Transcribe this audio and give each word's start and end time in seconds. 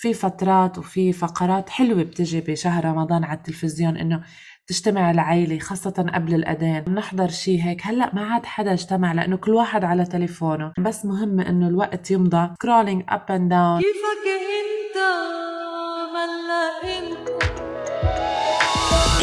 في 0.00 0.14
فترات 0.14 0.78
وفي 0.78 1.12
فقرات 1.12 1.70
حلوة 1.70 2.02
بتجي 2.02 2.40
بشهر 2.40 2.84
رمضان 2.84 3.24
على 3.24 3.38
التلفزيون 3.38 3.96
إنه 3.96 4.22
تجتمع 4.66 5.10
العيلة 5.10 5.58
خاصة 5.58 6.06
قبل 6.14 6.34
الأذان. 6.34 6.94
نحضر 6.94 7.28
شيء 7.28 7.62
هيك. 7.62 7.86
هلأ 7.86 8.14
ما 8.14 8.24
عاد 8.24 8.46
حدا 8.46 8.72
اجتمع 8.72 9.12
لأنه 9.12 9.36
كل 9.36 9.50
واحد 9.50 9.84
على 9.84 10.04
تليفونه. 10.04 10.72
بس 10.78 11.04
مهم 11.04 11.40
إنه 11.40 11.68
الوقت 11.68 12.10
يمضى. 12.10 12.46
Scrolling 12.46 13.12
up 13.12 13.28
and 13.28 13.50
down. 13.50 13.82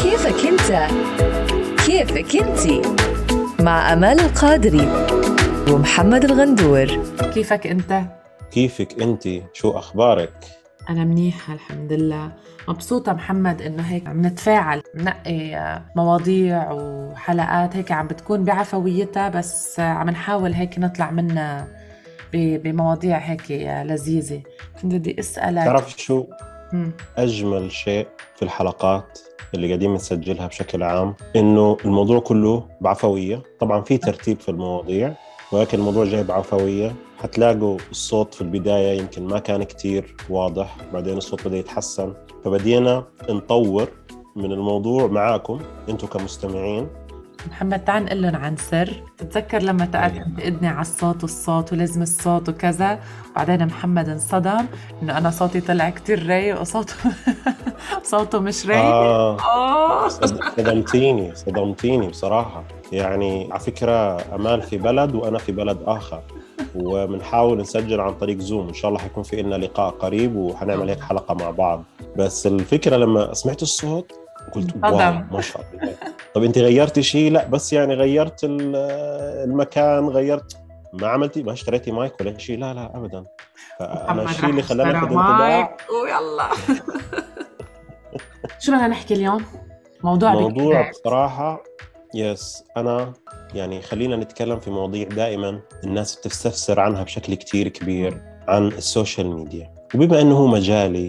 كيفك 0.02 0.46
إنت؟ 0.46 0.46
كيفك 0.46 0.46
أنت؟ 0.46 0.70
كيفك 1.86 2.36
أنت؟ 2.36 2.86
مع 3.62 3.92
أمال 3.92 4.20
القادري 4.20 4.88
ومحمد 5.72 6.24
الغندور. 6.24 6.86
كيفك 7.34 7.66
أنت؟ 7.66 8.02
كيفك 8.50 9.02
أنت؟ 9.02 9.28
شو 9.52 9.70
أخبارك؟ 9.70 10.57
أنا 10.88 11.04
منيحة 11.04 11.54
الحمد 11.54 11.92
لله. 11.92 12.32
مبسوطة 12.68 13.12
محمد 13.12 13.62
إنه 13.62 13.82
هيك 13.82 14.06
عم 14.06 14.26
نتفاعل 14.26 14.82
ننقي 14.94 15.56
آه، 15.56 15.82
مواضيع 15.96 16.72
وحلقات 16.72 17.76
هيك 17.76 17.92
عم 17.92 18.06
بتكون 18.06 18.44
بعفويتها 18.44 19.28
بس 19.28 19.80
عم 19.80 20.10
نحاول 20.10 20.52
هيك 20.52 20.78
نطلع 20.78 21.10
منها 21.10 21.68
بمواضيع 22.32 23.18
هيك 23.18 23.50
لذيذة. 23.86 24.42
كنت 24.82 24.94
بدي 24.94 25.20
أسألك؟ 25.20 25.64
تعرف 25.64 25.94
شو؟ 25.98 26.26
مم. 26.72 26.92
أجمل 27.16 27.72
شيء 27.72 28.06
في 28.36 28.42
الحلقات 28.42 29.18
اللي 29.54 29.66
قاعدين 29.66 29.94
نسجلها 29.94 30.46
بشكل 30.46 30.82
عام 30.82 31.14
إنه 31.36 31.76
الموضوع 31.84 32.20
كله 32.20 32.68
بعفوية. 32.80 33.42
طبعا 33.60 33.80
في 33.82 33.98
ترتيب 33.98 34.40
في 34.40 34.48
المواضيع 34.48 35.14
ولكن 35.52 35.78
الموضوع 35.78 36.04
جاي 36.04 36.22
بعفوية. 36.22 36.94
حتلاقوا 37.18 37.78
الصوت 37.90 38.34
في 38.34 38.40
البداية 38.40 38.98
يمكن 39.00 39.26
ما 39.26 39.38
كان 39.38 39.62
كتير 39.62 40.16
واضح 40.30 40.76
بعدين 40.92 41.16
الصوت 41.16 41.48
بدأ 41.48 41.56
يتحسن. 41.56 42.12
فبدينا 42.44 43.04
نطور 43.30 43.88
من 44.36 44.52
الموضوع 44.52 45.06
معاكم 45.06 45.60
أنتم 45.88 46.06
كمستمعين. 46.06 46.88
محمد 47.50 47.84
تعال 47.84 48.04
نقول 48.04 48.22
لهم 48.22 48.36
عن 48.36 48.56
سر. 48.56 49.02
تتذكر 49.18 49.62
لما 49.62 49.84
تقعد 49.86 50.12
تنتقدني 50.24 50.68
على 50.68 50.80
الصوت 50.80 51.22
والصوت 51.22 51.72
ولازم 51.72 52.02
الصوت 52.02 52.48
وكذا. 52.48 52.98
بعدين 53.36 53.66
محمد 53.66 54.08
انصدم 54.08 54.66
إنه 55.02 55.18
أنا 55.18 55.30
صوتي 55.30 55.60
طلع 55.60 55.90
كتير 55.90 56.26
رايق 56.28 56.60
وصوته 56.60 56.94
صوته 58.02 58.38
مش 58.38 58.66
رايق. 58.66 58.80
آه. 58.84 59.36
آه. 59.40 60.08
صد- 60.08 60.40
صدمتيني 60.56 61.34
صدمتيني 61.34 62.08
بصراحة. 62.08 62.64
يعني 62.92 63.48
على 63.50 63.60
فكرة 63.60 64.16
أمال 64.34 64.62
في 64.62 64.78
بلد 64.78 65.14
وأنا 65.14 65.38
في 65.38 65.52
بلد 65.52 65.78
آخر. 65.86 66.20
وبنحاول 66.74 67.58
نسجل 67.60 68.00
عن 68.00 68.14
طريق 68.14 68.38
زوم 68.38 68.68
إن 68.68 68.74
شاء 68.74 68.88
الله 68.88 69.00
حيكون 69.00 69.22
في 69.22 69.42
لنا 69.42 69.54
لقاء 69.54 69.90
قريب 69.90 70.36
وحنعمل 70.36 70.88
هيك 70.88 71.00
حلقة 71.00 71.34
مع 71.34 71.50
بعض. 71.50 71.84
بس 72.16 72.46
الفكرة 72.46 72.96
لما 72.96 73.34
سمعت 73.34 73.62
الصوت 73.62 74.12
قلت 74.54 74.76
واو. 74.82 75.12
ما 75.30 75.40
شاء 75.40 75.64
الله. 75.74 75.94
طب 76.34 76.42
أنت 76.44 76.58
غيرتي 76.58 77.02
شيء؟ 77.02 77.32
لا 77.32 77.46
بس 77.46 77.72
يعني 77.72 77.94
غيرت 77.94 78.44
ال- 78.44 78.76
المكان 79.44 80.08
غيرت 80.08 80.56
ما 80.92 81.08
عملتي؟ 81.08 81.42
ما 81.42 81.52
اشتريتي 81.52 81.90
مايك 81.90 82.20
ولا 82.20 82.38
شيء؟ 82.38 82.58
لا 82.58 82.74
لا 82.74 82.96
أبدا. 82.96 83.24
فأنا 83.78 84.04
محمد 84.12 84.28
الشيء 84.28 84.50
اللي 84.50 84.62
خلاني 84.62 84.98
أخذ 84.98 85.06
انطباع 85.06 85.38
مايك. 85.38 85.68
ويلا 86.04 86.48
شو 88.60 88.72
بدنا 88.72 88.88
نحكي 88.88 89.14
اليوم؟ 89.14 89.44
موضوع 90.04 90.32
موضوع. 90.32 90.90
بصراحة 90.90 91.62
yes 92.14 92.64
أنا 92.76 93.12
يعني 93.54 93.82
خلينا 93.82 94.16
نتكلم 94.16 94.60
في 94.60 94.70
مواضيع 94.70 95.08
دائما 95.08 95.60
الناس 95.84 96.16
بتستفسر 96.16 96.80
عنها 96.80 97.02
بشكل 97.02 97.34
كتير 97.34 97.68
كبير 97.68 98.20
عن 98.48 98.66
ال 98.66 98.76
social 98.76 99.36
media. 99.36 99.74
وبما 99.94 100.20
أنه 100.20 100.36
هو 100.36 100.46
مجالي 100.46 101.08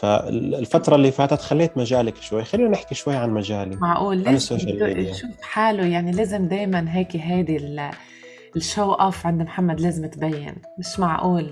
فالفترة 0.00 0.94
اللي 0.94 1.10
فاتت 1.10 1.40
خليت 1.40 1.78
مجالك 1.78 2.16
شوي. 2.16 2.44
خلينا 2.44 2.68
نحكي 2.68 2.94
شوي 2.94 3.16
عن 3.16 3.30
مجالي 3.30 3.76
معقول؟ 3.76 4.28
عن 4.28 4.34
ال 4.34 4.41
social 4.41 4.82
media. 4.84 5.10
يشوف 5.10 5.30
حاله 5.42 5.86
يعني 5.86 6.12
لازم 6.12 6.48
دايما 6.48 6.84
هيك 6.88 7.16
هيدي 7.16 7.56
ال- 7.56 7.90
ال 8.56 8.63
show 8.63 8.92
off 8.92 9.26
عند 9.26 9.42
محمد 9.42 9.80
لازم 9.80 10.06
تبين. 10.06 10.54
مش 10.78 11.00
معقول؟ 11.00 11.50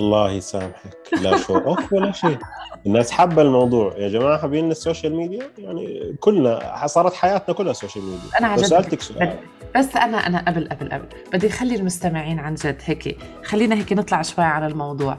الله 0.00 0.30
يسامحك 0.30 0.96
لا 1.22 1.36
show 1.36 1.58
off 1.58 1.92
ولا 1.92 2.12
شيء. 2.12 2.38
الناس 2.86 3.10
حابة 3.10 3.42
الموضوع. 3.42 3.94
يا 3.96 4.08
جماعة 4.08 4.38
حابين 4.38 4.70
ال 4.70 4.77
social 4.77 5.16
media؟ 5.16 5.42
يعني 5.58 6.16
كلنا 6.20 6.86
صارت 6.86 7.14
حياتنا 7.14 7.54
كلها 7.54 7.72
social 7.72 8.04
media. 8.04 8.38
أنا 8.38 8.46
عن 8.46 8.58
سألتك 8.58 9.00
سؤال. 9.00 9.34
بس 9.76 9.96
أنا 9.96 10.26
أنا 10.26 10.44
قبل 10.48 10.68
قبل 10.68 10.92
قبل. 10.92 11.06
بدي 11.32 11.46
أخلي 11.46 11.74
المستمعين 11.74 12.38
عن 12.38 12.54
جد 12.54 12.76
هيك 12.84 13.18
خلينا 13.44 13.74
هيك 13.74 13.92
نطلع 13.92 14.22
شوي 14.22 14.44
على 14.44 14.66
الموضوع. 14.66 15.18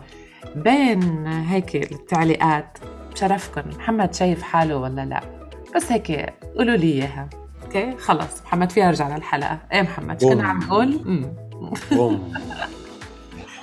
بين 0.56 1.28
هيك 1.28 1.92
التعليقات 1.92 2.78
بشرفكم 3.12 3.70
محمد 3.70 4.14
شايف 4.14 4.42
حاله 4.42 4.78
ولا 4.78 5.06
لا؟ 5.06 5.22
بس 5.76 5.92
هيك 5.92 6.34
قولوا 6.58 6.76
لي 6.76 6.94
إياها. 6.94 7.30
Okay؟ 7.64 7.98
خلص. 7.98 8.42
محمد 8.42 8.72
فيها 8.72 8.90
ارجع 8.90 9.16
للحلقه 9.16 9.60
إيه 9.74 9.82
محمد؟ 9.82 10.22
شو 10.22 10.30
كنا 10.30 10.48
عم 10.48 10.60
نقول؟ 10.60 11.00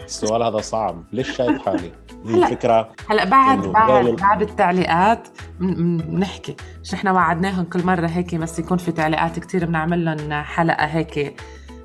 السؤال 0.05 0.43
هذا 0.43 0.61
صعب. 0.61 1.05
ليش 1.13 1.31
شايف 1.37 1.63
حالي؟ 1.63 1.93
هلا. 2.27 2.47
الفكرة 2.47 2.93
هلا 3.11 3.25
بعد 3.25 3.59
بعد 3.59 4.07
بعد 4.07 4.43
التعليقات 4.43 5.29
بنحكي 5.61 6.57
مش 6.83 6.95
نحن 6.95 7.09
وعدناهم 7.09 7.65
كل 7.65 7.87
مرة 7.87 8.07
هيك 8.07 8.35
بس 8.35 8.59
يكون 8.59 8.79
في 8.79 8.93
تعليقات 8.93 9.39
كتير 9.39 9.67
بنعمل 9.67 10.05
لهم 10.05 10.43
حلقة 10.43 10.85
هيك. 10.85 11.41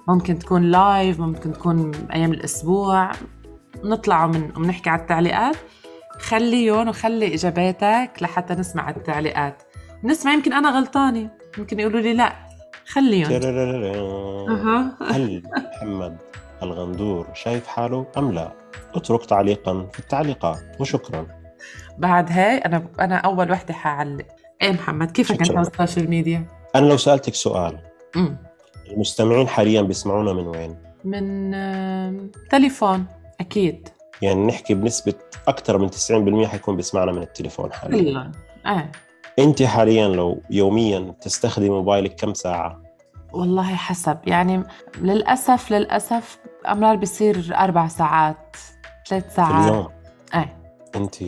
ممكن 0.07 0.39
تكون 0.39 0.63
لايف 0.63 1.19
ممكن 1.19 1.53
تكون 1.53 1.91
أيام 2.13 2.31
الأسبوع. 2.31 3.11
نطلع 3.83 4.27
من 4.27 4.51
وبنحكي 4.57 4.89
على 4.89 5.01
التعليقات 5.01 5.55
خليهم 6.19 6.87
وخلي 6.87 7.33
إجاباتك 7.33 8.11
لحتى 8.21 8.53
نسمع 8.53 8.89
التعليقات 8.89 9.63
نسمع 10.03 10.33
يمكن 10.33 10.53
أنا 10.53 10.69
غلطانة 10.69 11.29
يمكن 11.57 11.79
يقولوا 11.79 11.99
لي 12.01 12.13
لا 12.13 12.33
خليهم 12.87 13.31
أها. 14.49 14.97
هل 15.11 15.43
محمد 15.75 16.17
الغندور 16.63 17.27
شايف 17.33 17.67
حاله 17.67 18.05
أم 18.17 18.31
لا؟ 18.31 18.51
اترك 18.95 19.25
تعليقا 19.25 19.87
في 19.93 19.99
التعليقات 19.99 20.59
وشكرا 20.79 21.27
بعد 21.97 22.31
هاي 22.31 22.57
أنا 22.57 22.87
أنا 22.99 23.15
اول 23.17 23.51
وحده 23.51 23.73
حعلق 23.73 24.25
إيه 24.61 24.71
محمد 24.71 25.11
كيفك 25.11 25.31
انت 25.31 25.43
شكراً. 25.45 25.61
بال 25.63 25.75
social 25.75 26.09
media؟ 26.09 26.45
أنا 26.75 26.85
لو 26.85 26.97
سألتك 26.97 27.35
سؤال 27.35 27.77
امم 28.15 28.37
المستمعين 28.91 29.47
حاليا 29.47 29.81
بيسمعونا 29.81 30.33
من 30.33 30.47
وين؟ 30.47 30.77
من 31.03 31.53
آم، 31.53 32.31
تليفون 32.49 33.05
أكيد. 33.41 33.89
يعني 34.21 34.45
نحكي 34.45 34.73
بنسبة 34.73 35.13
أكثر 35.47 35.77
من 35.77 35.89
90% 36.43 36.47
حيكون 36.47 36.75
بيسمعنا 36.75 37.11
من 37.11 37.21
التليفون 37.21 37.73
حاليا. 37.73 38.01
كلهم 38.01 38.31
إيه 38.65 38.91
أنت 39.39 39.63
حاليا 39.63 40.07
لو 40.07 40.41
يوميا 40.49 41.15
تستخدمي 41.21 41.69
موبايلك 41.69 42.15
كم 42.15 42.33
ساعة؟ 42.33 42.81
والله 43.33 43.75
حسب. 43.75 44.17
يعني 44.25 44.63
للأسف 45.01 45.71
للأسف 45.71 46.39
أمرار 46.67 46.95
بصير 46.95 47.55
أربع 47.55 47.87
ساعات 47.87 48.57
ثلاث 49.07 49.27
في 49.27 49.35
ساعات. 49.35 49.71
اليوم؟ 49.71 49.87
إيه 50.35 50.57
أنت 50.95 51.21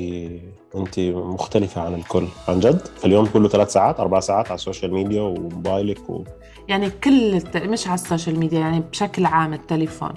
أنت 0.75 0.99
مختلفة 1.15 1.81
عن 1.81 1.93
الكل. 1.93 2.27
عن 2.47 2.59
جد؟ 2.59 2.87
في 2.87 3.05
اليوم 3.05 3.25
كله 3.25 3.49
ثلاث 3.49 3.71
ساعات 3.73 3.99
أربع 3.99 4.19
ساعات 4.19 4.45
على 4.45 4.55
ال 4.55 4.61
social 4.61 4.93
media 4.93 5.21
وموبايلك 5.21 6.09
و... 6.09 6.23
يعني 6.67 6.89
كل 6.89 7.35
الت... 7.35 7.57
مش 7.57 7.87
على 7.87 7.95
ال 7.95 8.01
social 8.01 8.39
media 8.39 8.59
يعني 8.59 8.79
بشكل 8.79 9.25
عام 9.25 9.53
التليفون. 9.53 10.13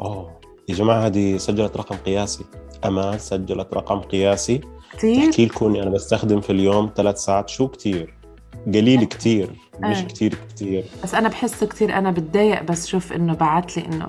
اوه 0.00 0.39
يا 0.70 0.74
جماعة 0.74 1.06
هذه 1.06 1.36
سجلت 1.36 1.76
رقم 1.76 1.96
قياسي. 1.96 2.44
أمال 2.84 3.20
سجلت 3.20 3.74
رقم 3.74 4.00
قياسي؟ 4.00 4.60
كثير 4.92 5.30
تحكي 5.30 5.46
لكم 5.46 5.66
اني 5.66 5.82
أنا 5.82 5.90
بستخدم 5.90 6.40
في 6.40 6.50
اليوم 6.50 6.90
ثلاث 6.96 7.18
ساعات. 7.18 7.48
شو 7.48 7.68
كتير؟ 7.68 8.14
قليل 8.66 9.04
كتير 9.04 9.50
مش 9.80 9.96
إيه. 9.96 10.04
كتير 10.04 10.34
كتير. 10.48 10.84
بس 11.04 11.14
أنا 11.14 11.28
بحس 11.28 11.64
كثير 11.64 11.98
أنا 11.98 12.10
بتضايق 12.10 12.62
بس 12.62 12.86
شوف 12.86 13.12
إنه 13.12 13.34
بعت 13.34 13.76
لي 13.76 13.86
إنه 13.86 14.06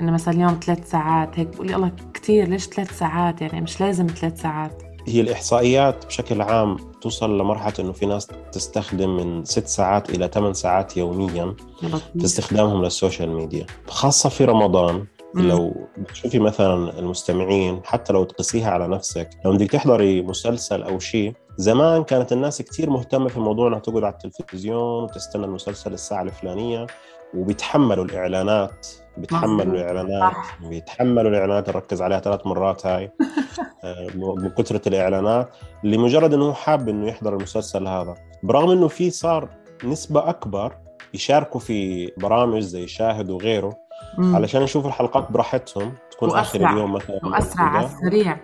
إنه 0.00 0.12
مثلا 0.12 0.34
اليوم 0.34 0.58
ثلاث 0.64 0.90
ساعات 0.90 1.38
هيك. 1.38 1.48
بقول 1.48 1.74
الله 1.74 1.92
كثير 2.14 2.48
ليش 2.48 2.66
ثلاث 2.66 2.98
ساعات؟ 2.98 3.40
يعني 3.42 3.60
مش 3.60 3.80
لازم 3.80 4.06
ثلاث 4.06 4.42
ساعات. 4.42 4.82
هي 5.08 5.20
الإحصائيات 5.20 6.06
بشكل 6.06 6.42
عام 6.42 6.76
توصل 7.00 7.38
لمرحلة 7.38 7.74
إنه 7.80 7.92
في 7.92 8.06
ناس 8.06 8.28
تستخدم 8.52 9.16
من 9.16 9.44
ست 9.44 9.66
ساعات 9.66 10.10
إلى 10.10 10.30
ثمان 10.34 10.54
ساعات 10.54 10.96
يومياً 10.96 11.54
يا 11.82 11.88
في 12.18 12.24
استخدامهم 12.24 12.84
لل 12.84 12.96
social 12.96 13.30
media 13.30 13.66
خاصة 13.88 14.28
في 14.28 14.44
رمضان. 14.44 15.04
لو 15.36 15.88
بتشوفي 15.98 16.38
مثلا 16.38 16.98
المستمعين 16.98 17.80
حتى 17.84 18.12
لو 18.12 18.24
تقيسيها 18.24 18.70
على 18.70 18.88
نفسك 18.88 19.30
لو 19.44 19.52
بدك 19.52 19.70
تحضري 19.70 20.22
مسلسل 20.22 20.82
أو 20.82 20.98
شيء 20.98 21.32
زمان 21.56 22.04
كانت 22.04 22.32
الناس 22.32 22.62
كثير 22.62 22.90
مهتمة 22.90 23.28
في 23.28 23.40
موضوع 23.40 23.68
إنها 23.68 23.78
تقعد 23.78 24.04
على 24.04 24.14
التلفزيون 24.24 25.04
وتستنى 25.04 25.44
المسلسل 25.44 25.92
الساعة 25.92 26.22
الفلانية 26.22 26.86
وبيتحملوا 27.34 28.04
الإعلانات 28.04 28.86
بيتحملوا. 29.16 29.74
الإعلانات. 29.74 30.32
بيتحملوا 30.68 31.30
الإعلانات 31.30 31.68
نركز 31.68 32.02
عليها 32.02 32.20
ثلاث 32.20 32.46
مرات 32.46 32.86
هاي 32.86 33.12
آه، 33.84 34.08
من 34.14 34.48
كثرة 34.48 34.88
الإعلانات 34.88 35.48
لمجرد 35.84 36.34
إنه 36.34 36.44
هو 36.44 36.54
حاب 36.54 36.88
إنه 36.88 37.08
يحضر 37.08 37.34
المسلسل 37.36 37.86
هذا 37.86 38.14
برغم 38.42 38.70
إنه 38.70 38.88
في 38.88 39.10
صار 39.10 39.48
نسبة 39.84 40.28
أكبر 40.28 40.78
يشاركوا 41.14 41.60
في 41.60 42.06
برامج 42.16 42.60
زي 42.60 42.86
شاهد 42.86 43.30
وغيره 43.30 43.85
مم. 44.18 44.36
علشان 44.36 44.62
يشوفوا 44.62 44.88
الحلقات 44.88 45.32
براحتهم 45.32 45.94
تكون 46.10 46.28
آخر 46.28 46.38
وأسرع. 46.38 46.72
اليوم 46.72 46.92
مثلا 46.92 47.20
وأسرع 47.24 47.64
على. 47.64 47.86
السريع 47.86 48.38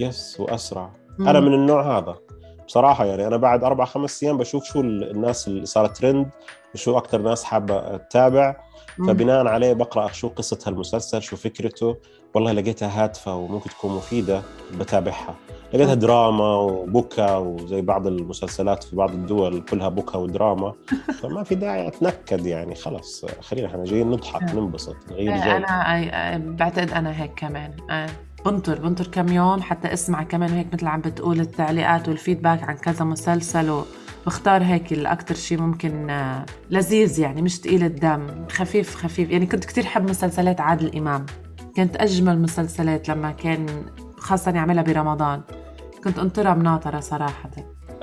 yes 0.00 0.40
وأسرع 0.40 0.90
مم. 1.18 1.28
أنا 1.28 1.40
من 1.40 1.54
النوع 1.54 1.98
هذا 1.98 2.14
بصراحة 2.66 3.04
يعني 3.04 3.26
أنا 3.26 3.36
بعد 3.36 3.64
أربع 3.64 3.84
خمس 3.84 4.22
أيام 4.22 4.38
بشوف 4.38 4.64
شو 4.64 4.80
الناس 4.80 5.48
اللي 5.48 5.66
صارت 5.66 5.96
ترند 5.96 6.30
وشو 6.74 6.98
أكثر 6.98 7.18
ناس 7.22 7.44
حابة 7.44 7.96
تتابع. 7.96 8.56
فبناء 8.98 9.46
عليه 9.46 9.72
بقرأ 9.72 10.08
شو 10.12 10.28
قصة 10.28 10.58
هالمسلسل 10.66 11.22
شو 11.22 11.36
فكرته 11.36 11.96
والله 12.34 12.52
لقيتها 12.52 13.04
هادفة 13.04 13.36
وممكن 13.36 13.70
تكون 13.70 13.96
مفيدة 13.96 14.42
بتابعها 14.78 15.34
لقيتها. 15.74 15.94
دراما 15.94 16.56
وبكى 16.56 17.34
وزي 17.36 17.80
بعض 17.80 18.06
المسلسلات 18.06 18.84
في 18.84 18.96
بعض 18.96 19.10
الدول 19.10 19.60
كلها 19.60 19.88
بكى 19.88 20.18
ودراما 20.18 20.72
فما 21.22 21.42
في 21.42 21.54
داعي 21.54 21.88
أتنكد 21.88 22.46
يعني 22.46 22.74
خلص 22.74 23.26
خلينا 23.40 23.66
إحنا 23.66 23.84
جايين 23.84 24.10
نضحك. 24.10 24.54
ننبسط 24.54 24.96
نغير 25.10 25.32
إيه، 25.32 25.44
جو 25.44 25.50
أنا 25.50 26.38
بعتقد 26.38 26.90
أنا 26.90 27.22
هيك 27.22 27.32
كمان 27.36 27.72
آه. 27.90 28.06
بنطر 28.46 28.78
بنطر 28.78 29.06
كم 29.06 29.28
يوم 29.28 29.62
حتى 29.62 29.92
أسمع 29.92 30.22
كمان 30.22 30.50
هيك 30.50 30.66
مثل 30.72 30.86
عم 30.86 31.00
بتقول 31.00 31.40
التعليقات 31.40 32.08
والفيدباك 32.08 32.62
عن 32.62 32.76
كذا 32.76 33.04
مسلسل 33.04 33.82
وبختار 34.26 34.62
هيك 34.62 34.92
الأكتر 34.92 35.34
شيء 35.34 35.60
ممكن 35.60 36.10
آه، 36.10 36.46
لذيذ 36.70 37.20
يعني 37.20 37.42
مش 37.42 37.60
تقيل 37.60 37.84
الدم 37.84 38.26
خفيف 38.50 38.96
خفيف 38.96 39.30
يعني 39.30 39.46
كنت 39.46 39.64
كتير 39.64 39.84
حب 39.84 40.10
مسلسلات 40.10 40.60
عادل 40.60 40.96
إمام 40.96 41.26
كانت 41.76 41.96
أجمل 41.96 42.42
مسلسلات 42.42 43.08
لما 43.08 43.32
كان 43.32 43.66
خاصة 44.16 44.50
يعملها 44.50 44.82
برمضان. 44.82 45.42
كنت 46.04 46.18
انطرها 46.18 46.54
مناطرة 46.54 47.00
صراحة. 47.00 47.50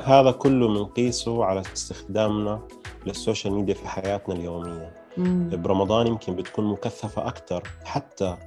هذا 0.04 0.32
كله 0.32 0.68
بنقيسه 0.68 1.46
على 1.46 1.62
استخدامنا 1.74 2.62
لل 3.06 3.18
social 3.18 3.54
media 3.54 3.74
في 3.74 3.88
حياتنا 3.88 4.36
اليومية. 4.36 4.94
مم. 5.18 5.50
برمضان 5.54 6.08
يمكن 6.08 6.36
بتكون 6.36 6.66
مكثفة 6.66 7.28
أكثر 7.28 7.64
حتى 7.86 8.38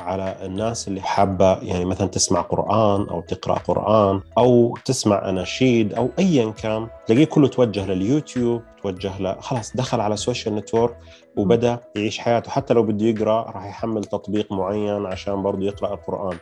على 0.00 0.36
الناس 0.42 0.88
اللي 0.88 1.00
حابة 1.00 1.58
يعني 1.58 1.84
مثلا 1.84 2.06
تسمع 2.06 2.40
قرآن 2.40 3.08
أو 3.08 3.20
تقرأ 3.20 3.54
قرآن 3.54 4.20
أو 4.38 4.76
تسمع 4.84 5.28
أناشيد 5.28 5.94
أو 5.94 6.10
أيا 6.18 6.50
كان. 6.50 6.88
تلاقيه 7.06 7.24
كله 7.24 7.48
توجه 7.48 7.86
لليوتيوب 7.86 8.62
توجه 8.82 9.22
ل 9.22 9.42
خلاص 9.42 9.76
دخل 9.76 10.00
على 10.00 10.14
ال 10.14 10.20
social 10.20 10.54
network 10.54 10.96
وبدأ 11.36 11.80
يعيش 11.96 12.18
حياته. 12.18 12.50
حتى 12.50 12.74
لو 12.74 12.82
بده 12.82 13.06
يقرأ 13.06 13.50
راح 13.50 13.66
يحمل 13.66 14.04
تطبيق 14.04 14.52
معين 14.52 15.06
عشان 15.06 15.42
برضه 15.42 15.66
يقرأ 15.66 15.94
القرآن. 15.94 16.36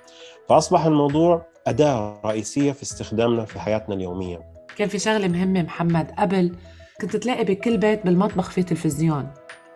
فأصبح 0.48 0.84
الموضوع 0.84 1.46
أداة 1.66 2.20
رئيسية 2.24 2.72
في 2.72 2.82
استخدامنا 2.82 3.44
في 3.44 3.60
حياتنا 3.60 3.94
اليومية. 3.94 4.40
كان 4.76 4.88
في 4.88 4.98
شغلة 4.98 5.28
مهمة 5.28 5.62
محمد 5.62 6.10
قبل 6.18 6.56
كنت 7.00 7.16
تلاقي 7.16 7.44
بكل 7.44 7.76
بيت 7.76 8.04
بالمطبخ 8.04 8.50
في 8.50 8.62
تلفزيون. 8.62 9.28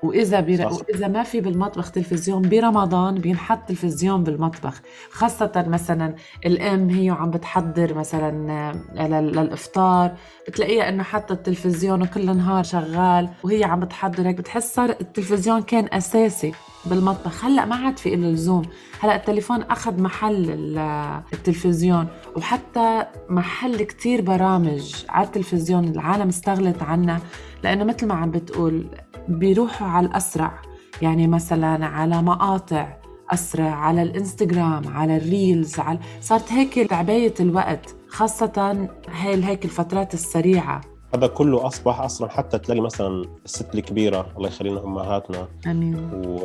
وإذا 0.05 0.41
بر... 0.41 0.57
صح. 0.57 0.73
وإذا 0.73 1.09
ما 1.09 1.23
في 1.23 1.41
بالمطبخ 1.41 1.91
تلفزيون 1.91 2.43
برمضان 2.49 3.15
بينحط 3.15 3.69
تلفزيون 3.69 4.25
بالمطبخ. 4.25 4.81
خاصة 5.11 5.65
مثلا 5.69 6.15
الأم 6.47 6.89
هي 6.91 7.11
وعم 7.11 7.31
بتحضر 7.31 7.95
مثلا 7.95 8.53
آه، 8.97 9.07
لل- 9.09 9.37
للإفطار. 9.37 10.13
بتلاقيها 10.49 10.89
إنه 10.89 11.03
حاطة 11.03 11.33
التلفزيون 11.33 12.03
وكل 12.03 12.37
نهار 12.37 12.63
شغال 12.65 13.29
وهي 13.43 13.65
عم 13.65 13.81
بتحضر 13.81 14.29
هيك. 14.29 14.37
بتحس 14.37 14.75
صار 14.75 14.91
التلفزيون 14.91 15.63
كان 15.63 15.89
أساسي 15.93 16.53
بالمطبخ. 16.87 17.45
هلأ 17.45 17.65
ما 17.65 17.77
عاد 17.77 17.99
في 17.99 18.17
له 18.17 18.29
لزوم 18.31 18.63
هلأ 19.01 19.15
التليفون 19.17 19.63
أخذ 19.63 20.03
محل 20.03 20.51
ال- 20.51 21.23
التلفزيون. 21.33 22.07
وحتى 22.37 23.05
محل 23.31 23.77
كتير 23.83 24.21
برامج 24.23 24.95
على 25.09 25.27
التلفزيون 25.27 25.85
العالم 25.85 26.29
استغلت 26.29 26.83
عنها. 26.83 27.21
لأنه 27.65 27.85
مثل 27.85 28.07
ما 28.07 28.15
عم 28.15 28.31
بتقول 28.31 28.87
بيروحوا 29.29 29.87
على 29.87 30.07
الأسرع. 30.07 30.63
يعني 31.03 31.27
مثلا 31.27 31.87
على 31.87 32.23
مقاطع 32.23 32.97
أسرع 33.31 33.71
على 33.71 34.03
الإنستغرام 34.03 34.89
على 34.89 35.17
الريلز 35.17 35.79
على 35.79 35.99
صارت 36.21 36.53
هيك 36.53 36.75
تعباية 36.75 37.35
الوقت 37.41 37.95
خاصة 38.09 38.89
هاي 39.09 39.45
هيك 39.45 39.65
الفترات 39.65 40.15
السريعة. 40.15 40.81
هذا 41.15 41.27
كله 41.27 41.67
أصبح 41.67 42.01
أصلا 42.01 42.29
حتى 42.29 42.59
تلاقي 42.59 42.81
مثلا 42.81 43.25
الست 43.45 43.75
الكبيرة 43.75 44.27
الله 44.37 44.49
يخلينا 44.49 44.85
أمهاتنا 44.85 45.49
أمين. 45.67 46.11
و... 46.15 46.37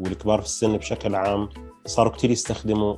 والكبار 0.00 0.40
في 0.40 0.46
السن 0.46 0.76
بشكل 0.76 1.14
عام 1.14 1.48
صاروا 1.86 2.12
كتير 2.12 2.30
يستخدموا 2.30 2.96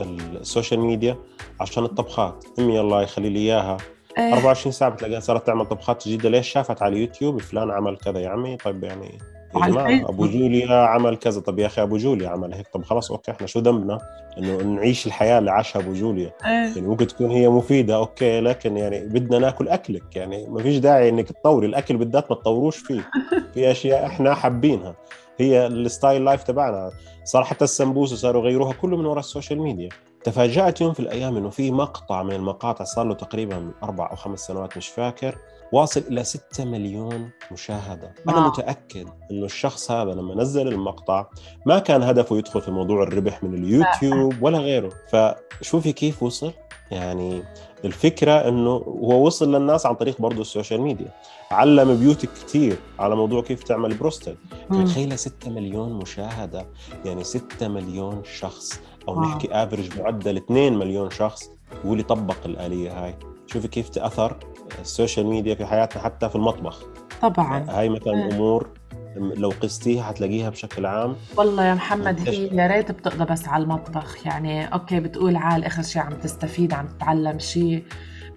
ال 0.00 0.11
social 0.11 0.80
media 0.80 1.16
عشان 1.60 1.84
الطبخات. 1.84 2.44
أمي 2.58 2.80
الله 2.80 3.02
يخلي 3.02 3.28
لي 3.28 3.38
إياها. 3.38 3.76
إيه، 4.20 4.34
24 4.34 4.72
ساعة 4.72 4.90
بتلاقيها 4.90 5.20
صارت 5.20 5.46
تعمل 5.46 5.66
طبخات 5.66 6.08
جديدة. 6.08 6.28
ليش 6.28 6.48
شافت 6.48 6.82
على 6.82 6.96
اليوتيوب؟ 6.96 7.40
فلان 7.40 7.70
عمل 7.70 7.96
كذا 7.96 8.18
يا 8.20 8.28
عمي. 8.28 8.56
طيب 8.56 8.84
يعني 8.84 9.18
يا 9.56 9.66
جماعة. 9.66 10.08
أبو 10.08 10.26
جوليا 10.26 10.74
عمل 10.74 11.16
كذا. 11.16 11.40
طب 11.40 11.58
يا 11.58 11.66
أخي 11.66 11.82
أبو 11.82 11.96
جوليا 11.96 12.28
عمل 12.28 12.54
هيك. 12.54 12.68
طب 12.68 12.84
خلاص 12.84 13.10
okay 13.10 13.30
إحنا 13.30 13.46
شو 13.46 13.60
ذنبنا 13.60 13.98
إنه 14.38 14.56
نعيش 14.56 15.06
الحياة 15.06 15.38
اللي 15.38 15.50
عاشها 15.50 15.80
أبو 15.80 15.92
جوليا. 15.92 16.32
إيه. 16.44 16.50
يعني 16.50 16.80
ممكن 16.80 17.06
تكون 17.06 17.30
هي 17.30 17.48
مفيدة 17.48 17.96
okay 17.96 18.40
لكن 18.40 18.76
يعني 18.76 19.00
بدنا 19.00 19.38
ناكل 19.38 19.68
أكلك. 19.68 20.16
يعني 20.16 20.46
ما 20.48 20.62
فيش 20.62 20.78
داعي 20.78 21.08
إنك 21.08 21.28
تطوري. 21.28 21.66
الأكل 21.66 21.96
بالذات 21.96 22.30
ما 22.30 22.36
تطوروش 22.36 22.76
فيه. 22.76 23.10
في 23.54 23.70
أشياء 23.70 24.06
إحنا 24.06 24.34
حابينها. 24.34 24.94
هي 25.40 25.66
ال 25.66 25.76
style 25.76 26.24
life 26.24 26.42
تبعنا. 26.42 26.90
صار 27.24 27.44
حتى 27.44 27.64
السمبوسة 27.64 28.16
صاروا 28.16 28.42
يغيروها 28.42 28.72
كله 28.72 28.96
من 28.96 29.06
وراء 29.06 29.18
ال 29.18 29.24
social 29.24 29.60
media. 29.60 29.88
تفاجأت 30.24 30.80
يوم 30.80 30.92
في 30.92 31.00
الأيام 31.00 31.36
إنه 31.36 31.50
في 31.50 31.70
مقطع 31.70 32.22
من 32.22 32.34
المقاطع 32.34 32.84
صار 32.84 33.06
له 33.06 33.14
تقريبا 33.14 33.70
أربع 33.82 34.10
أو 34.10 34.16
خمس 34.16 34.40
سنوات 34.40 34.76
مش 34.76 34.88
فاكر. 34.88 35.38
واصل 35.72 36.00
إلى 36.00 36.24
6 36.24 36.64
مليون 36.64 37.30
مشاهدة. 37.52 38.14
أنا 38.28 38.36
wow. 38.36 38.48
متأكد 38.48 39.08
إنه 39.30 39.44
الشخص 39.44 39.90
هذا 39.90 40.10
لما 40.10 40.34
نزل 40.34 40.68
المقطع 40.68 41.26
ما 41.66 41.78
كان 41.78 42.02
هدفه 42.02 42.38
يدخل 42.38 42.60
في 42.60 42.70
موضوع 42.70 43.02
الربح 43.02 43.44
من 43.44 43.54
اليوتيوب 43.54 44.42
ولا 44.42 44.58
غيره. 44.58 44.92
فشوفي 45.12 45.92
كيف 45.92 46.22
وصل. 46.22 46.52
يعني 46.90 47.42
الفكرة 47.84 48.32
إنه 48.32 48.70
هو 48.70 49.26
وصل 49.26 49.54
للناس 49.54 49.86
عن 49.86 49.94
طريق 49.94 50.20
برضه 50.20 50.40
ال 50.40 50.46
social 50.46 50.80
media. 50.80 51.08
علم 51.50 51.96
بيوتك 51.96 52.28
كثير 52.46 52.76
على 52.98 53.16
موضوع 53.16 53.42
كيف 53.42 53.62
تعمل 53.62 53.94
بروستد. 53.94 54.36
مم. 54.70 54.84
تخيل 54.84 55.18
6 55.18 55.50
مليون 55.50 55.92
مشاهدة. 55.92 56.66
يعني 57.04 57.24
6 57.24 57.68
مليون 57.68 58.22
شخص. 58.38 58.80
أو 59.08 59.14
wow. 59.14 59.22
نحكي 59.22 59.48
average 59.52 60.00
معدل 60.00 60.36
2 60.36 60.78
مليون 60.78 61.10
شخص. 61.10 61.50
واللي 61.84 62.02
طبق 62.02 62.36
الآلية 62.46 63.04
هاي. 63.04 63.14
شوفي 63.46 63.68
كيف 63.68 63.88
تأثر. 63.88 64.36
ال 64.80 64.87
social 64.87 65.26
media 65.26 65.54
في 65.54 65.66
حياتنا 65.66 66.02
حتى 66.02 66.28
في 66.28 66.36
المطبخ. 66.36 66.82
طبعا. 67.22 67.66
هاي 67.70 67.88
مثلا 67.88 68.14
مم. 68.14 68.30
أمور 68.32 68.68
لو 69.16 69.52
قستيها 69.62 70.02
حتلاقيها 70.02 70.50
بشكل 70.50 70.86
عام. 70.86 71.16
والله 71.36 71.64
يا 71.64 71.74
محمد؟ 71.74 72.28
هي 72.28 72.46
يا 72.46 72.66
ريت 72.66 72.92
بتقضى 72.92 73.24
بس 73.24 73.48
على 73.48 73.62
المطبخ. 73.62 74.26
يعني 74.26 74.66
okay 74.66 75.00
بتقول 75.00 75.36
عال 75.36 75.64
آخر 75.64 75.82
شيء 75.82 76.02
عم 76.02 76.12
تستفيد 76.12 76.72
عم 76.72 76.86
تتعلم 76.86 77.38
شيء 77.38 77.84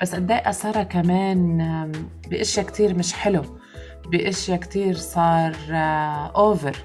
بس 0.02 0.16
قد 0.16 0.32
إيه 0.32 0.50
أثرها 0.50 0.84
كمان 0.84 1.92
بأشياء 2.30 2.66
كتير 2.66 2.98
مش 2.98 3.14
حلو. 3.14 3.42
بأشياء 4.12 4.60
كتير 4.60 4.96
صار 4.96 5.56
اوفر 6.36 6.78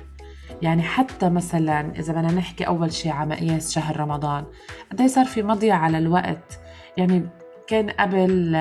يعني 0.62 0.82
حتى 0.82 1.28
مثلا 1.28 1.92
إذا 1.98 2.12
بدنا 2.12 2.32
نحكي 2.32 2.66
أول 2.66 2.92
شيء 2.92 3.12
على 3.12 3.30
مقياس 3.30 3.72
شهر 3.72 4.00
رمضان 4.00 4.44
قد 4.92 5.00
إيه 5.00 5.08
صار 5.08 5.24
في 5.24 5.42
مضيع 5.42 5.76
على 5.76 5.98
الوقت. 5.98 6.60
يعني 6.96 7.28
كان 7.68 7.90
قبل 7.90 8.52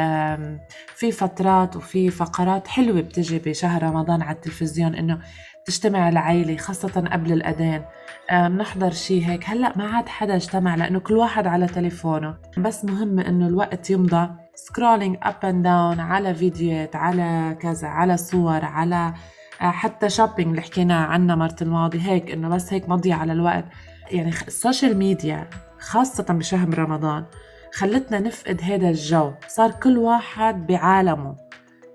في 0.96 1.12
فترات 1.12 1.76
وفي 1.76 2.10
فقرات 2.10 2.68
حلوة 2.68 3.02
بتجي 3.02 3.40
بشهر 3.40 3.84
رمضان 3.84 4.22
على 4.22 4.36
التلفزيون 4.36 4.96
إنه 4.96 5.20
تجتمع 5.66 6.10
العيلة 6.10 6.58
خاصة 6.58 7.10
قبل 7.12 7.32
الأذان. 7.32 7.86
بنحضر 8.32 8.92
شيء 8.92 9.26
هيك. 9.26 9.50
هلأ 9.50 9.78
ما 9.78 9.88
عاد 9.88 10.10
حدا 10.10 10.36
اجتمع 10.36 10.76
لأنه 10.76 11.00
كل 11.00 11.14
واحد 11.14 11.48
على 11.48 11.68
تليفونه. 11.68 12.38
بس 12.58 12.86
مهم 12.86 13.20
إنه 13.20 13.48
الوقت 13.48 13.90
يمضى 13.90 14.30
scrolling 14.56 15.18
up 15.24 15.46
and 15.46 15.63
down 15.63 16.00
على 16.00 16.36
فيديوهات 16.36 16.96
على 16.96 17.58
كذا 17.62 17.88
على 17.88 18.18
صور 18.18 18.66
على 18.66 19.14
آه، 19.62 19.72
حتى 19.72 20.10
shopping 20.10 20.50
اللي 20.50 20.62
حكينا 20.62 20.96
عنها 21.06 21.36
مرة 21.36 21.56
الماضي. 21.62 22.02
هيك 22.02 22.32
إنه 22.32 22.50
بس 22.50 22.74
هيك 22.74 22.90
مضيع 22.90 23.18
على 23.18 23.34
الوقت. 23.34 23.66
يعني 24.12 24.30
ال 24.30 24.39
social 24.39 24.98
media 24.98 25.50
خاصة 25.80 26.24
بشهر 26.24 26.80
رمضان 26.80 27.26
خلتنا 27.74 28.20
نفقد 28.20 28.62
هذا 28.62 28.90
الجو. 28.90 29.32
صار 29.48 29.72
كل 29.72 29.98
واحد 29.98 30.68
بعالمه. 30.68 31.36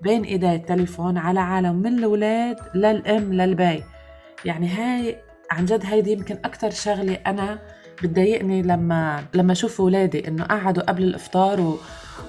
بين 0.01 0.23
ايديه 0.23 0.55
التليفون 0.55 1.17
على 1.17 1.39
عالم 1.39 1.75
من 1.75 1.97
الأولاد 1.97 2.57
للأم 2.75 3.33
للبي. 3.33 3.83
يعني 4.45 4.67
هاي 4.67 5.17
عن 5.51 5.65
جد 5.65 5.85
هيدي 5.85 6.11
يمكن 6.11 6.35
أكثر 6.45 6.69
شغلة 6.69 7.13
أنا 7.27 7.59
بتضايقني 8.03 8.61
لما 8.61 9.23
لما 9.33 9.51
أشوف 9.51 9.81
أولادي 9.81 10.27
إنه 10.27 10.43
قعدوا 10.43 10.83
قبل 10.83 11.03
الإفطار 11.03 11.61
و... 11.61 11.77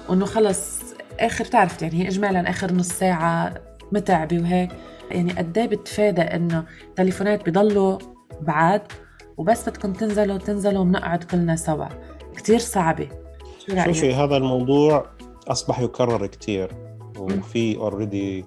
وإنه 0.09 0.25
خلص 0.25 0.81
آخر 1.19 1.45
تعرف 1.45 1.81
يعني 1.81 2.03
هي 2.03 2.07
اجمالا 2.07 2.49
آخر 2.49 2.73
نص 2.73 2.89
ساعة 2.89 3.53
متعبة 3.91 4.39
وهيك. 4.39 4.69
يعني 5.11 5.31
قد 5.31 5.57
إيه 5.57 5.67
بتفادى 5.67 6.21
إنه 6.21 6.63
تليفونات 6.95 7.49
بضلوا 7.49 7.97
بعاد 8.41 8.81
وبس 9.37 9.69
بدكم 9.69 9.93
تنزلوا 9.93 10.37
تنزلوا 10.37 10.83
بنقعد 10.83 11.23
كلنا 11.23 11.55
سوا. 11.55 11.87
كتير 12.37 12.59
صعبة. 12.59 13.24
شوفي 13.67 14.13
هذا 14.13 14.37
الموضوع 14.37 15.05
أصبح 15.47 15.79
يكرر 15.79 16.25
كتير 16.25 16.71
وفي 17.19 17.77
اوريدي 17.77 18.45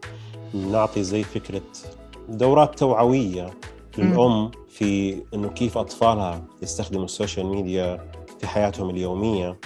نعطي 0.55 1.03
زي 1.03 1.23
فكرة 1.23 1.63
دورات 2.29 2.79
توعوية 2.79 3.51
للأم 3.99 4.51
في 4.69 5.23
إنه 5.35 5.49
كيف 5.49 5.79
أطفالها 5.79 6.43
يستخدموا 6.63 7.05
ال 7.05 7.11
social 7.11 7.47
media 7.47 8.11
في 8.41 8.47
حياتهم 8.47 8.91
اليومية. 8.91 9.59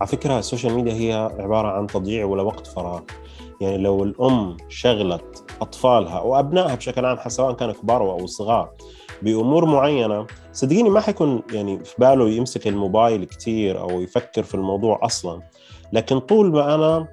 على 0.00 0.08
فكرة 0.08 0.38
ال 0.38 0.43
social 0.43 0.74
media 0.74 0.94
هي 0.94 1.12
عبارة 1.38 1.68
عن 1.68 1.86
تضييع 1.86 2.24
ولا 2.24 2.42
وقت 2.42 2.66
فراغ. 2.66 3.00
يعني 3.60 3.78
لو 3.78 4.04
الأم 4.04 4.56
شغلت 4.68 5.44
أطفالها 5.60 6.20
وابنائها 6.20 6.74
بشكل 6.74 7.04
عام 7.04 7.18
سواء 7.28 7.52
كانوا 7.52 7.74
كبار 7.74 8.00
أو 8.10 8.26
صغار 8.26 8.70
بأمور 9.22 9.64
معينة. 9.64 10.26
صدقيني 10.52 10.90
ما 10.90 11.00
حيكون 11.00 11.42
يعني 11.52 11.84
في 11.84 11.94
باله 11.98 12.28
يمسك 12.28 12.68
الموبايل 12.68 13.24
كثير 13.24 13.80
أو 13.80 14.00
يفكر 14.00 14.42
في 14.42 14.54
الموضوع 14.54 15.00
أصلا. 15.02 15.42
لكن 15.92 16.18
طول 16.18 16.52
ما 16.52 16.74
أنا 16.74 17.08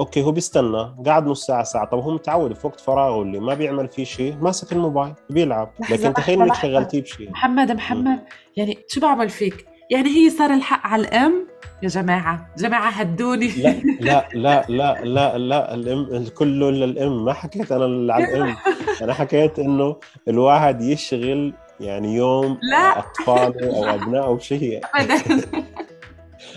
okay 0.00 0.22
هو 0.22 0.32
بيستنى 0.32 0.94
قاعد 1.06 1.26
نص 1.26 1.46
ساعة 1.46 1.62
ساعة. 1.62 1.84
طب 1.90 1.98
هو 1.98 2.10
متعود 2.10 2.52
في 2.52 2.66
وقت 2.66 2.80
فراغه 2.80 3.22
اللي 3.22 3.38
ما 3.38 3.54
بيعمل 3.54 3.88
فيه 3.88 4.04
شيء 4.04 4.36
ماسك 4.40 4.72
الموبايل 4.72 5.14
بيلعب. 5.30 5.72
لكن 5.90 6.14
تخيل 6.14 6.42
إنك. 6.42 6.54
شغلتيه 6.54 7.02
بشيء. 7.02 7.30
محمد 7.30 7.72
محمد 7.72 8.18
يعني 8.56 8.78
شو 8.88 9.00
بعمل 9.00 9.28
فيك؟ 9.28 9.66
يعني 9.90 10.08
هي 10.08 10.30
صار 10.30 10.54
الحق 10.54 10.86
على 10.86 11.02
الأم؟ 11.02 11.46
يا 11.82 11.88
جماعة 11.88 12.46
جماعة 12.58 12.90
هدوني. 12.90 13.48
لا 13.48 13.74
لا 14.00 14.28
لا 14.34 14.64
لا 14.68 15.04
لا 15.04 15.38
لا 15.38 15.74
الأم 15.74 16.26
كله 16.34 16.70
للأم. 16.70 17.24
ما 17.24 17.32
حكيت 17.32 17.72
أنا 17.72 18.14
على 18.14 18.24
الأم. 18.24 18.56
أنا 19.02 19.14
حكيت 19.14 19.58
إنه 19.58 19.96
الواحد 20.28 20.82
يشغل 20.82 21.54
يعني 21.80 22.14
يوم 22.14 22.58
لا. 22.62 22.98
أطفاله 22.98 23.76
أو 23.76 23.84
ابنائه 23.94 24.32
بشيء 24.34 24.80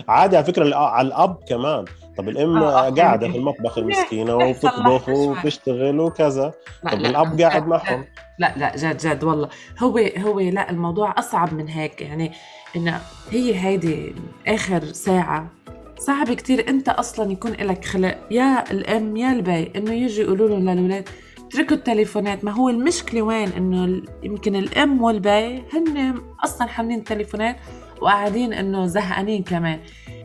عادي 0.08 0.36
على 0.36 0.44
فكرة 0.46 0.76
على 0.76 1.08
الأب 1.08 1.36
كمان. 1.48 1.84
طب 2.18 2.28
الأم 2.28 2.56
آه، 2.62 2.86
آه، 2.86 2.90
قاعدة. 2.90 3.28
في 3.28 3.36
المطبخ. 3.38 3.78
المسكينة 3.78 4.34
وبتطبخ. 4.36 5.08
وبتشتغل 5.08 6.00
وكذا. 6.00 6.52
طب 6.92 6.98
لا، 6.98 7.08
الأب 7.08 7.40
قاعد 7.40 7.66
معهم؟ 7.66 8.04
لا 8.38 8.52
لا 8.56 8.76
جد 8.76 8.96
جد 8.96 9.24
والله. 9.24 9.48
هو 9.78 9.98
هو 10.18 10.40
لا 10.40 10.70
الموضوع 10.70 11.14
أصعب 11.18 11.54
من 11.54 11.68
هيك. 11.68 12.00
يعني 12.00 12.32
انه 12.76 13.00
هي 13.30 13.58
هيدي 13.60 14.14
آخر 14.46 14.84
ساعة. 14.84 15.50
صعب 15.98 16.32
كتير 16.32 16.68
انت 16.68 16.88
أصلا 16.88 17.32
يكون 17.32 17.52
لك 17.52 17.84
خلق 17.84 18.18
يا 18.30 18.70
الأم 18.70 19.16
يا 19.16 19.32
البي 19.32 19.72
إنه 19.76 19.92
يجي 19.92 20.20
يقولوا 20.20 20.48
لهم 20.48 20.70
للأولاد 20.70 21.08
اتركوا 21.46 21.76
التليفونات. 21.76 22.44
ما 22.44 22.50
هو 22.52 22.68
المشكلة 22.68 23.22
وين؟ 23.22 23.48
ال- 23.48 24.08
يمكن 24.22 24.56
الأم 24.56 25.02
والبي 25.02 25.56
هن 25.72 26.20
أصلا 26.44 26.68
حاملين 26.68 26.98
التليفونات 26.98 27.56
وقاعدين 28.00 28.52
إنه 28.52 28.86
زهقانين 28.86 29.42
كمان. 29.42 29.80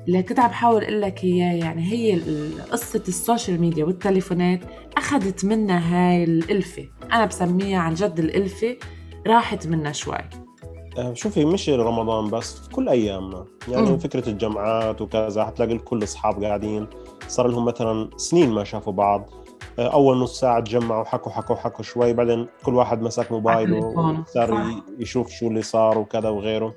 اللي 0.07 0.23
كنت 0.23 0.39
عم 0.39 0.49
بحاول 0.49 0.83
أقول 0.83 1.01
لك 1.01 1.23
إياه. 1.23 1.53
يعني 1.53 1.91
هي 1.91 2.19
قصه 2.71 3.03
ال 3.07 3.15
social 3.15 3.61
media 3.61 3.85
والتليفونات 3.85 4.59
أخذت 4.97 5.45
منا 5.45 5.77
هاي 5.77 6.23
الألفة. 6.23 6.85
أنا 7.13 7.25
بسميها 7.25 7.79
عن 7.79 7.93
جد 7.93 8.19
الألفة 8.19 8.77
راحت 9.27 9.67
منا 9.67 9.91
شوي. 9.91 10.17
شوفي 11.13 11.45
مش 11.45 11.69
رمضان 11.69 12.29
بس 12.29 12.59
في 12.59 12.69
كل 12.69 12.89
ايامنا 12.89 13.45
يعني 13.67 13.89
مم. 13.89 13.97
فكرة 13.97 14.29
الجامعات 14.29 15.01
وكذا 15.01 15.45
حتلاقي 15.45 15.73
الكل 15.73 16.03
أصحاب 16.03 16.43
قاعدين. 16.43 16.87
صار 17.27 17.47
لهم 17.47 17.65
مثلا 17.65 18.09
سنين 18.17 18.51
ما 18.51 18.63
شافوا 18.63 18.93
بعض. 18.93 19.29
آه، 19.79 19.87
أول 19.87 20.17
نص 20.17 20.39
ساعة 20.39 20.59
تجمعوا 20.59 21.03
حكوا 21.03 21.31
حكوا 21.31 21.55
حكوا 21.55 21.83
شوي. 21.83 22.13
بعدين 22.13 22.47
كل 22.63 22.75
واحد 22.75 23.01
مسك 23.01 23.31
موبايله. 23.31 24.23
صار 24.27 24.65
يشوف 24.99 25.29
شو 25.29 25.47
اللي 25.47 25.61
صار 25.61 25.97
وكذا 25.97 26.29
وغيره. 26.29 26.75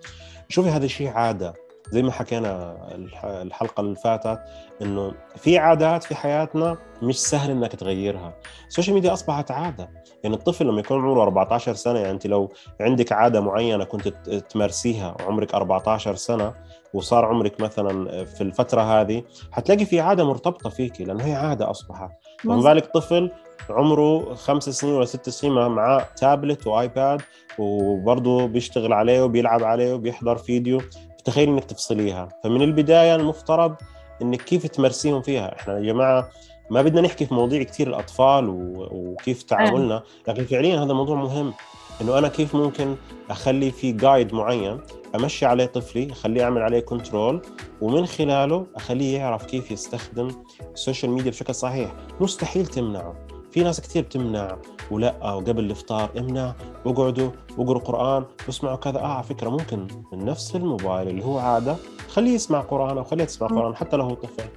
شوفي 0.48 0.68
هذا 0.68 0.84
الشيء 0.84 1.08
عادة. 1.08 1.54
زي 1.90 2.02
ما 2.02 2.12
حكينا 2.12 2.76
الح- 2.94 3.24
الحلقة 3.24 3.80
اللي 3.80 3.96
فاتت 3.96 4.40
إنه 4.82 5.12
في 5.36 5.58
عادات 5.58 6.04
في 6.04 6.14
حياتنا 6.14 6.76
مش 7.02 7.18
سهل 7.18 7.50
إنك 7.50 7.72
تغيرها. 7.76 8.34
ال 8.68 8.72
social 8.72 8.94
media 8.94 9.12
أصبحت 9.12 9.50
عادة. 9.50 9.90
يعني 10.24 10.36
الطفل 10.36 10.66
لما 10.66 10.80
يكون 10.80 10.98
عمره 11.04 11.22
14 11.22 11.74
سنة 11.74 11.98
يعني 11.98 12.10
أنت 12.10 12.26
لو 12.26 12.52
عندك 12.80 13.12
عادة 13.12 13.40
معينة 13.40 13.84
كنت 13.84 14.08
تمارسيها 14.48 15.16
وعمرك 15.20 15.54
14 15.54 16.14
سنة 16.14 16.54
وصار 16.94 17.24
عمرك 17.24 17.60
مثلا 17.60 18.24
في 18.24 18.40
الفترة 18.40 18.80
هذه 18.80 19.22
حتلاقي 19.52 19.84
في 19.84 20.00
عادة 20.00 20.24
مرتبطة 20.24 20.70
فيك 20.70 21.00
لأنه 21.00 21.24
هي 21.24 21.34
عادة 21.34 21.70
أصبحت. 21.70 22.10
فما 22.44 22.62
بالك 22.62 22.86
طفل 22.86 23.30
عمره 23.70 24.34
خمس 24.34 24.68
سنين 24.68 24.94
ولا 24.94 25.04
ست 25.04 25.28
سنين 25.28 25.52
مع- 25.52 25.68
معاه 25.68 26.04
tablet 26.16 26.66
و 26.66 26.77
iPad 26.77 27.22
وبرضه 27.58 28.46
بيشتغل 28.46 28.92
عليه 28.92 29.22
وبيلعب 29.22 29.64
عليه 29.64 29.94
وبيحضر 29.94 30.36
فيديو. 30.36 30.80
تخيل 31.28 31.48
إنك 31.48 31.64
تفصليها. 31.64 32.28
فمن 32.44 32.62
البداية 32.62 33.14
المفترض 33.14 33.74
إنك 34.22 34.42
كيف 34.42 34.66
تمارسيهم 34.66 35.22
فيها. 35.22 35.56
إحنا 35.60 35.78
يا 35.78 35.80
جماعة 35.80 36.28
ما 36.70 36.82
بدنا 36.82 37.00
نحكي 37.00 37.26
في 37.26 37.34
مواضيع 37.34 37.62
كثير 37.62 37.88
الأطفال 37.88 38.48
وكيف 38.92 39.42
تعاملنا. 39.42 40.02
لكن 40.28 40.44
فعليا 40.44 40.84
هذا 40.84 40.92
موضوع 40.92 41.16
مهم 41.16 41.54
إنه 42.00 42.18
أنا 42.18 42.28
كيف 42.28 42.54
ممكن 42.54 42.96
أخلي 43.30 43.70
في 43.70 43.92
guide 43.92 44.34
معين 44.34 44.80
أمشي 45.14 45.46
عليه 45.46 45.66
طفلي 45.66 46.12
أخليه 46.12 46.44
أعمل 46.44 46.62
عليه 46.62 46.80
control 46.80 47.42
ومن 47.80 48.06
خلاله 48.06 48.66
أخليه 48.76 49.18
يعرف 49.18 49.44
كيف 49.44 49.70
يستخدم 49.70 50.28
ال 50.74 50.80
social 50.80 51.12
media 51.12 51.30
بشكل 51.30 51.54
صحيح. 51.54 51.92
مستحيل 52.20 52.66
تمنعه. 52.66 53.14
في 53.50 53.62
ناس 53.62 53.80
كثير 53.80 54.02
تمنع 54.02 54.56
ولا 54.90 55.32
وقبل 55.34 55.64
الإفطار 55.64 56.10
امنع 56.18 56.54
واقعدوا 56.84 57.30
واقروا 57.58 57.82
قرآن 57.82 58.24
واسمعوا 58.46 58.76
كذا. 58.76 58.98
آه 58.98 59.06
على 59.06 59.22
فكرة 59.24 59.48
ممكن 59.48 59.86
من 60.12 60.24
نفس 60.24 60.56
الموبايل 60.56 61.08
اللي 61.08 61.24
هو 61.24 61.38
عادة 61.38 61.76
خليه 62.08 62.34
يسمع 62.34 62.60
قرآن 62.60 62.98
أو 62.98 63.04
خليه 63.04 63.24
تسمع 63.24 63.48
قرآن 63.48 63.76
حتى 63.76 63.96
لو 63.96 64.04
هو 64.04 64.14
طفل. 64.14 64.48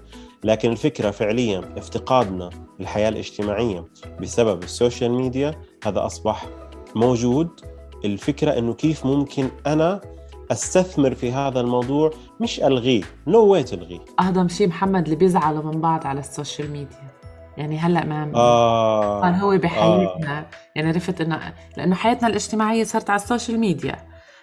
لكن 0.44 0.72
الفكرة 0.72 1.12
فعليا 1.12 1.62
افتقادنا 1.78 2.50
الحياة 2.80 3.10
الاجتماعية 3.10 3.86
بسبب 4.22 4.64
ال 4.64 4.71
social 4.71 5.12
media 5.12 5.62
هذا 5.86 6.06
أصبح 6.06 6.46
موجود. 6.96 7.50
الفكرة 8.06 8.58
إنه 8.58 8.74
كيف 8.74 9.06
ممكن 9.06 9.50
أنا 9.68 10.02
أستثمر 10.52 11.16
في 11.16 11.32
هذا 11.32 11.60
الموضوع؟ 11.60 12.12
مش 12.40 12.60
ألغيه 12.60 13.04
no 13.28 13.46
way 13.46 13.64
تلغيه. 13.64 14.00
اهضم 14.20 14.48
شيء 14.48 14.68
محمد 14.68 15.04
اللي 15.04 15.16
بيزعلوا 15.16 15.64
من 15.64 15.82
بعض 15.82 16.08
على 16.08 16.20
السوشيال 16.20 16.72
ميديا. 16.72 17.11
يعني 17.58 17.80
هلأ 17.80 18.06
ما 18.06 18.32
آه. 18.36 19.22
صار 19.22 19.32
هو 19.32 19.58
بحياتنا. 19.58 20.46
يعني 20.76 20.88
عرفت 20.88 21.22
انه 21.22 21.40
لأنه 21.78 21.96
حياتنا 21.96 22.28
الاجتماعية 22.28 22.84
صارت 22.84 23.10
على 23.10 23.22
السوشيال 23.22 23.60
ميديا. 23.60 23.96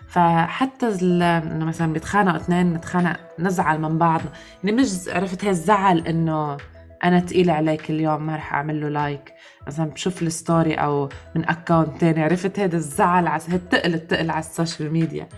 فحتى 0.08 0.86
إنه 1.02 1.64
مثلا 1.64 1.92
بيتخانقوا 1.92 2.36
اثنين 2.36 2.72
نتخانق 2.72 3.16
نزعل 3.38 3.80
من 3.80 3.98
بعض. 3.98 4.20
يعني 4.64 4.76
مش 4.76 4.88
عرفت 5.08 5.44
هي 5.44 5.50
الزعل 5.50 5.98
إنه 5.98 6.56
أنا 7.04 7.20
تقيلة 7.20 7.52
عليك 7.52 7.90
اليوم 7.90 8.26
ما 8.26 8.36
رح 8.36 8.54
أعمل 8.54 8.80
له 8.80 8.88
لايك 8.88 9.34
مثلا 9.66 9.86
بشوف 9.86 10.22
الستوري 10.22 10.74
أو 10.74 11.08
من 11.34 11.48
اكونت 11.48 12.00
تاني. 12.00 12.22
عرفت 12.22 12.58
هذا 12.58 12.76
الزعل 12.76 13.26
على 13.26 13.42
التقل 13.52 13.94
التقل 13.94 14.30
على 14.30 14.40
السوشيال 14.40 14.92
ميديا. 14.92 15.28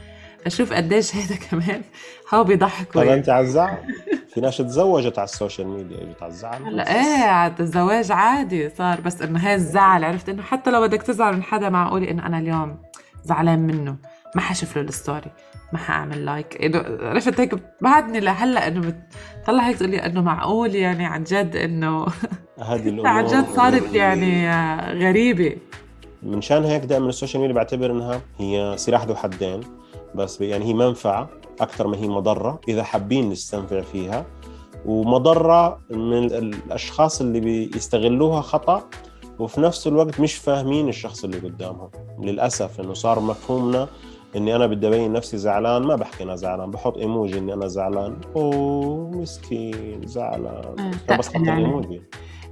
فشوف 0.44 0.72
قديش 0.72 1.16
هذا 1.16 1.36
كمان 1.36 1.82
هو 2.34 2.44
بيضحكوا 2.44 3.00
طب 3.00 3.06
يعني. 3.06 3.14
أنت 3.18 3.28
على 3.28 3.46
الزعل؟ 3.46 3.76
في 4.34 4.40
ناس 4.40 4.56
تزوجت 4.56 5.18
على 5.18 5.24
ال 5.24 5.31
social 5.31 5.68
media 5.68 5.96
إجت 5.96 6.22
على 6.22 6.30
الزعل؟ 6.30 6.62
هلا 6.62 6.94
إيه 6.94 7.54
الزواج 7.60 8.12
عادي 8.12 8.70
صار 8.70 9.00
بس 9.00 9.22
إنه 9.22 9.38
هاي 9.38 9.54
الزعل 9.54 10.04
عرفت؟ 10.04 10.28
إنه 10.28 10.42
حتى 10.42 10.70
لو 10.70 10.80
بدك 10.80 11.02
تزعل 11.02 11.34
من 11.34 11.42
حدا 11.42 11.68
معقولة 11.68 12.10
إنه 12.10 12.26
أنا 12.26 12.38
اليوم 12.38 12.78
زعلان 13.24 13.58
منه 13.58 13.96
ما 14.36 14.40
حشوف 14.40 14.76
له 14.76 14.82
ال 14.82 14.90
story 14.90 15.30
ما 15.72 15.78
حأعمل 15.78 16.24
like 16.24 16.64
إنه 16.64 17.08
عرفت 17.08 17.40
هيك؟ 17.40 17.54
بعدني 17.80 18.20
لهلأ 18.20 18.68
إنه 18.68 18.92
بتطلع 19.40 19.62
هيك 19.62 19.76
تقول 19.76 19.90
لي 19.90 20.06
إنه 20.06 20.22
معقول 20.22 20.74
يعني 20.74 21.06
عن 21.06 21.24
جد 21.24 21.56
إنه 21.56 22.06
هذه 22.68 22.88
الأمور 22.88 23.06
عن 23.06 23.26
جد 23.26 23.46
صارت 23.56 23.94
يعني 23.94 24.50
غريبة. 25.08 25.56
من 26.22 26.40
شان 26.40 26.64
هيك 26.64 26.84
دائما 26.84 27.08
ال 27.08 27.13
social 27.13 27.40
media 27.40 27.54
بعتبر 27.54 27.90
إنها 27.90 28.20
هي 28.38 28.74
سلاح 28.76 29.04
ذو 29.04 29.14
حدين. 29.14 29.79
بس 30.14 30.40
يعني 30.40 30.64
هي 30.64 30.74
منفعة 30.74 31.28
أكثر 31.60 31.86
ما 31.86 31.96
هي 31.96 32.08
مضرة 32.08 32.60
إذا 32.68 32.82
حابين 32.82 33.30
نستنفع 33.30 33.80
فيها. 33.80 34.26
ومضرة 34.86 35.80
من 35.90 36.24
الأشخاص 36.24 37.20
اللي 37.20 37.40
بيستغلوها 37.40 38.40
خطأ 38.40 38.82
وفي 39.38 39.60
نفس 39.60 39.86
الوقت 39.86 40.20
مش 40.20 40.34
فاهمين 40.34 40.88
الشخص 40.88 41.24
اللي 41.24 41.38
قدامهم. 41.38 41.90
للأسف 42.20 42.80
إنه 42.80 42.94
صار 42.94 43.20
مفهومنا 43.20 43.88
إني 44.36 44.56
أنا 44.56 44.66
بدي 44.66 44.88
أبين 44.88 45.12
نفسي 45.12 45.38
زعلان 45.38 45.82
ما 45.82 45.96
بحكي 45.96 46.24
أنا 46.24 46.36
زعلان 46.36 46.70
بحط 46.70 46.96
إيموجي 46.98 47.38
إني 47.38 47.52
أنا 47.54 47.66
زعلان. 47.66 48.16
أوه 48.36 49.10
مسكين 49.10 50.06
زعلان. 50.06 50.92
آه، 51.10 51.16
بس 51.16 51.28
حط 51.28 51.36
الايموجي 51.36 52.02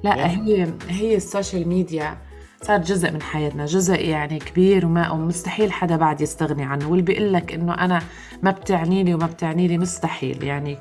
لا 0.05 0.17
يعني. 0.17 0.33
هي 0.33 0.73
هي 0.89 1.17
ال 1.17 1.24
social 1.24 1.69
media 1.69 2.19
صارت 2.63 2.87
جزء 2.87 3.11
من 3.11 3.23
حياتنا 3.23 3.65
جزء 3.67 4.01
يعني 4.01 4.39
كبير 4.39 4.87
وما 4.87 5.11
ومستحيل 5.11 5.73
حدا 5.73 5.97
بعد 5.97 6.21
يستغني 6.21 6.65
عنه. 6.65 6.89
واللي 6.89 7.03
بيقول 7.03 7.33
لك 7.33 7.53
إنه 7.55 7.75
أنا 7.75 8.03
ما 8.43 8.51
بتعنيني 8.51 9.15
وما 9.15 9.27
بتعنيني 9.27 9.79
مستحيل. 9.79 10.45
يعني 10.45 10.79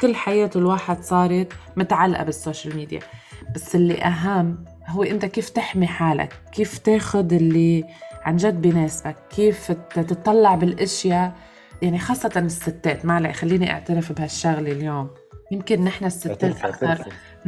كل 0.00 0.14
حياته 0.14 0.58
الواحد 0.58 1.02
صارت 1.02 1.52
متعلقة 1.76 2.24
بال 2.24 2.37
social 2.37 2.76
media. 2.76 3.00
بس 3.54 3.74
اللي 3.74 4.02
أهم 4.02 4.64
هو 4.88 5.02
أنت 5.02 5.24
كيف 5.26 5.48
تحمي 5.48 5.86
حالك؟ 5.86 6.32
كيف 6.52 6.78
تاخد 6.78 7.32
اللي 7.32 7.84
عن 8.22 8.36
جد 8.36 8.62
بيناسبك 8.62 9.16
كيف 9.36 9.72
ت- 9.72 9.98
تطلع 9.98 10.54
بالأشياء؟ 10.54 11.32
يعني 11.82 11.98
خاصة 11.98 12.32
الستات. 12.36 13.04
ما 13.04 13.14
علي 13.14 13.32
خليني 13.32 13.70
أعترف 13.72 14.12
بهالشغلة 14.12 14.72
اليوم. 14.72 15.10
يمكن 15.52 15.84
نحن 15.84 16.04
الستات 16.04 16.44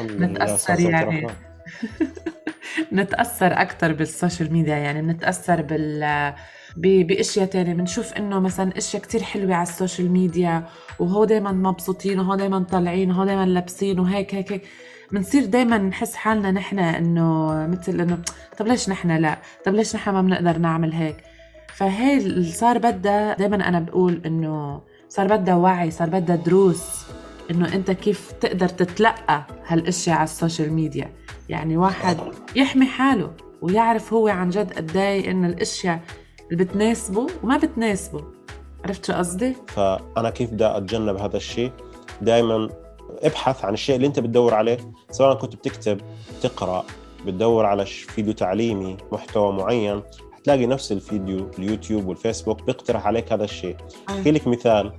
لله، 0.00 0.26
نتأثر 0.26 0.56
صار 0.56 0.80
يعني. 0.80 1.26
نتأثر 2.92 3.52
أكثر 3.52 3.92
بال 3.92 4.07
social 4.07 4.52
media 4.52 4.76
يعني 4.76 5.02
نتأثر 5.02 5.62
بال 5.62 6.34
بأشياء 6.76 7.46
تانية. 7.46 7.74
بنشوف 7.74 8.12
إنه 8.12 8.40
مثلا 8.40 8.78
أشياء 8.78 9.02
كتير 9.02 9.22
حلوة 9.22 9.54
على 9.54 9.68
ال 9.68 9.74
social 9.74 10.10
media 10.10 10.64
وهو 10.98 11.24
دايما 11.24 11.52
مبسوطين 11.52 12.20
وهو 12.20 12.34
دايما 12.34 12.64
طالعين 12.64 13.10
وهو 13.10 13.24
دايما 13.24 13.46
لابسين 13.46 14.00
وهيك 14.00 14.34
هيك 14.34 14.52
هيك. 14.52 14.62
بنصير 15.12 15.44
دايما 15.44 15.78
نحس 15.78 16.14
حالنا 16.14 16.50
نحن 16.50 16.78
إنه 16.78 17.52
مثل 17.66 18.00
إنه 18.00 18.18
طب 18.58 18.66
ليش 18.66 18.88
نحن 18.88 19.10
لا؟ 19.10 19.38
طب 19.64 19.74
ليش 19.74 19.96
نحن 19.96 20.10
ما 20.10 20.22
بنقدر 20.22 20.58
نعمل 20.58 20.92
هيك؟ 20.92 21.16
فهي 21.74 22.42
صار 22.44 22.78
بدها 22.78 23.34
دايما 23.34 23.68
أنا 23.68 23.80
بقول 23.80 24.22
إنه 24.26 24.80
صار 25.08 25.26
بدها 25.36 25.54
وعي 25.54 25.90
صار 25.90 26.08
بدها 26.08 26.36
دروس. 26.36 27.06
إنه 27.50 27.74
أنت 27.74 27.90
كيف 27.90 28.32
تقدر 28.32 28.68
تتلقى 28.68 29.46
هالأشياء 29.66 30.16
على 30.16 30.24
ال 30.24 30.31
social 30.31 30.72
media. 30.72 31.12
يعني 31.48 31.76
واحد 31.76 32.16
يحمي 32.56 32.86
حاله 32.86 33.30
ويعرف 33.62 34.12
هو 34.12 34.28
عن 34.28 34.50
جد 34.50 34.72
قد 34.72 34.96
إيه 34.96 35.30
إن 35.30 35.44
الأشياء 35.44 36.00
اللي 36.52 36.64
بتناسبه 36.64 37.26
وما 37.42 37.56
بتناسبه. 37.56 38.24
عرفت 38.84 39.04
شو 39.04 39.12
قصدي؟ 39.12 39.56
فأنا 39.66 40.30
كيف 40.30 40.50
بدي 40.50 40.66
أتجنب 40.66 41.16
هذا 41.16 41.36
الشيء؟ 41.36 41.72
دائما 42.22 42.68
ابحث 43.22 43.64
عن 43.64 43.74
الشيء 43.74 43.96
اللي 43.96 44.06
أنت 44.06 44.20
بتدور 44.20 44.54
عليه. 44.54 44.78
سواء 45.10 45.34
كنت 45.34 45.56
بتكتب 45.56 46.00
تقرا 46.42 46.84
بتدور 47.26 47.66
على 47.66 47.86
فيديو 47.86 48.32
تعليمي 48.32 48.96
محتوى 49.12 49.52
معين 49.52 50.02
حتلاقي 50.36 50.66
نفس 50.66 50.92
الفيديو 50.92 51.50
اليوتيوب 51.58 52.06
والفيسبوك 52.06 52.62
بيقترح 52.62 53.06
عليك 53.06 53.32
هذا 53.32 53.44
الشيء. 53.44 53.76
أحكي 54.08 54.30
لك 54.30 54.46
مثال. 54.46 54.92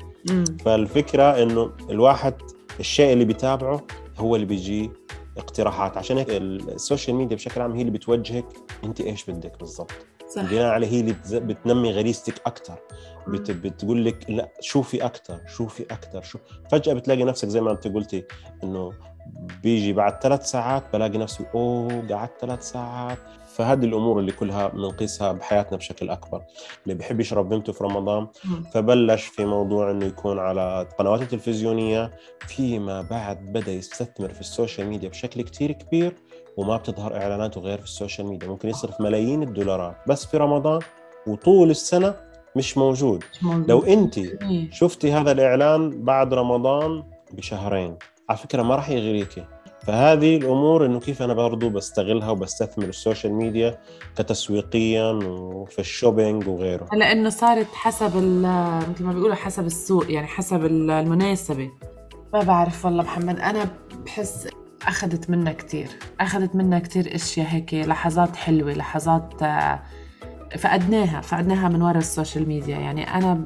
فالفكرة 0.66 1.44
إنه 1.44 1.72
الواحد 1.90 2.34
الشيء 2.80 3.14
اللي 3.14 3.26
بيتابعه 3.26 3.82
هو 4.18 4.36
اللي 4.36 4.46
بيجي 4.46 4.92
اقتراحات. 5.38 5.98
عشان 5.98 6.18
هيك 6.18 6.30
ال 6.30 6.42
social 6.42 7.16
media 7.16 7.36
بشكل 7.36 7.62
عام 7.62 7.72
هي 7.72 7.82
اللي 7.82 7.92
بتوجهك 7.92 8.46
أنت 8.84 9.02
إيش 9.02 9.30
بدك 9.30 9.60
بالضبط. 9.60 9.92
بناء 10.38 10.66
عليه 10.66 10.88
هي 10.88 11.00
اللي 11.00 11.16
بتنمي 11.40 11.92
غريزتك 11.92 12.42
أكثر 12.46 12.76
بت 13.28 13.52
بتقول 13.52 14.06
لك 14.06 14.26
لا 14.30 14.50
شوفي 14.62 15.06
أكثر 15.06 15.40
شوفي 15.48 15.84
أكثر 15.84 16.22
شو 16.22 16.40
فجأة 16.72 16.94
بتلاقي 16.94 17.24
نفسك 17.24 17.48
زي 17.48 17.62
ما 17.62 17.72
أنت 17.72 17.88
قلتي 17.88 18.26
إنه 18.64 18.94
بيجي 19.64 19.94
بعد 19.94 20.22
ثلاث 20.24 20.46
ساعات 20.50 20.84
بلاقي 20.94 21.18
نفسي 21.18 21.46
أوه 21.56 22.08
قعدت 22.10 22.32
ثلاث 22.42 22.70
ساعات. 22.70 23.18
فهذه 23.58 23.86
الأمور 23.86 24.20
اللي 24.20 24.32
كلها 24.32 24.68
بنقيسها 24.68 25.32
بحياتنا 25.32 25.78
بشكل 25.78 26.10
أكبر 26.10 26.42
اللي 26.84 26.96
بيحب 26.96 27.20
يشرب 27.20 27.50
بنته 27.50 27.74
في 27.74 27.84
رمضان. 27.84 28.28
فبلش 28.74 29.26
في 29.26 29.46
موضوع 29.46 29.92
إنه 29.92 30.06
يكون 30.06 30.40
على 30.40 30.82
القنوات 30.82 31.22
التلفزيونية 31.22 32.12
فيما 32.48 33.02
بعد 33.02 33.38
بدأ 33.46 33.72
يستثمر 33.72 34.30
في 34.34 34.42
ال 34.42 34.48
social 34.48 34.88
media 34.88 35.10
بشكل 35.10 35.42
كتير 35.42 35.72
كبير 35.72 36.14
وما 36.58 36.78
بتظهر 36.78 37.16
إعلاناته 37.16 37.62
غير 37.62 37.78
في 37.78 37.84
ال 37.84 37.90
social 37.90 38.28
media 38.28 38.48
ممكن 38.48 38.70
يصرف 38.70 39.02
ملايين 39.02 39.44
الدولارات 39.44 39.96
بس 40.08 40.26
في 40.26 40.38
رمضان 40.38 40.80
وطول 41.28 41.70
السنة 41.70 42.16
مش 42.56 42.78
موجود 42.78 43.24
مش 43.34 43.44
موجود. 43.44 43.70
لو 43.70 43.84
أنت 43.84 44.18
إيه. 44.18 44.72
شفتي 44.72 45.12
هذا 45.12 45.32
الإعلان 45.32 46.04
بعد 46.04 46.34
رمضان 46.34 47.04
بشهرين 47.34 47.98
على 48.30 48.38
فكرة 48.38 48.62
ما 48.64 48.76
راح 48.76 48.90
يغريكي 48.90 49.46
فهذه 49.86 50.38
الأمور 50.38 50.86
إنه 50.86 51.00
كيف 51.00 51.22
أنا 51.22 51.34
برضو 51.34 51.70
بستغلها 51.70 52.30
وبستثمر 52.30 52.86
ال 52.86 52.93
social 52.93 53.34
media 53.34 53.78
كتسويقيا 54.18 55.04
وفي 55.12 55.80
ال 55.80 55.87
shopping 55.87 56.48
وغيره. 56.48 56.88
لأنه 56.94 57.30
صارت 57.30 57.68
حسب 57.74 58.18
ال- 58.18 58.78
مثل 58.92 59.04
ما 59.04 59.14
بيقولوا 59.14 59.36
حسب 59.36 59.66
السوق 59.66 60.12
يعني 60.12 60.28
حسب 60.28 60.66
ال- 60.66 60.92
المناسبة. 60.92 61.70
ما 62.34 62.44
بعرف 62.44 62.86
والله 62.86 63.04
محمد 63.04 63.40
أنا 63.40 63.66
بحس 64.06 64.48
أخذت 64.88 65.30
منا 65.30 65.52
كتير. 65.54 65.88
أخذت 66.20 66.56
منا 66.56 66.80
كتير 66.80 67.16
أشياء 67.16 67.48
هيك 67.50 67.74
لحظات 67.74 68.36
حلوة 68.36 68.74
لحظات 68.74 69.44
آه، 69.44 69.80
فقدناها 70.58 71.22
فقدناها 71.22 71.70
من 71.70 71.82
وراء 71.82 71.98
ال 71.98 72.05
social 72.05 72.48
media. 72.48 72.78
يعني 72.78 73.14
أنا 73.14 73.46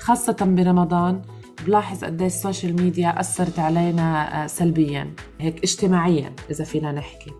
خاصة 0.00 0.36
برمضان 0.40 1.22
بلاحظ 1.66 2.04
قد 2.04 2.22
ال 2.22 2.31
social 2.31 2.82
media 2.82 3.20
أثرت 3.20 3.58
علينا 3.58 4.44
آه، 4.44 4.46
سلبيا 4.46 5.10
هيك 5.40 5.62
اجتماعيا 5.62 6.32
إذا 6.50 6.64
فينا 6.64 6.92
نحكي. 6.92 7.30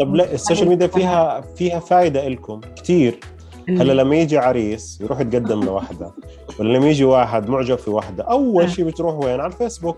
طب 0.00 0.14
لا 0.14 0.32
ال 0.34 0.39
social 0.39 0.68
media 0.68 0.86
فيها 0.86 1.40
فيها 1.40 1.78
فائده 1.80 2.28
لكم 2.28 2.60
كثير 2.76 3.20
هلأ 3.68 3.92
لما 3.92 4.16
يجي 4.16 4.38
عريس 4.38 5.00
يروح 5.00 5.20
يتقدم 5.20 5.64
لوحده 5.64 6.12
ولا 6.58 6.78
لما 6.78 6.88
يجي 6.88 7.04
واحد 7.04 7.48
معجب 7.50 7.78
في 7.78 7.90
واحدة 7.90 8.24
أول 8.24 8.70
شيء 8.70 8.84
بتروح 8.84 9.14
وين؟ 9.14 9.40
على 9.40 9.52
الفيسبوك 9.52 9.96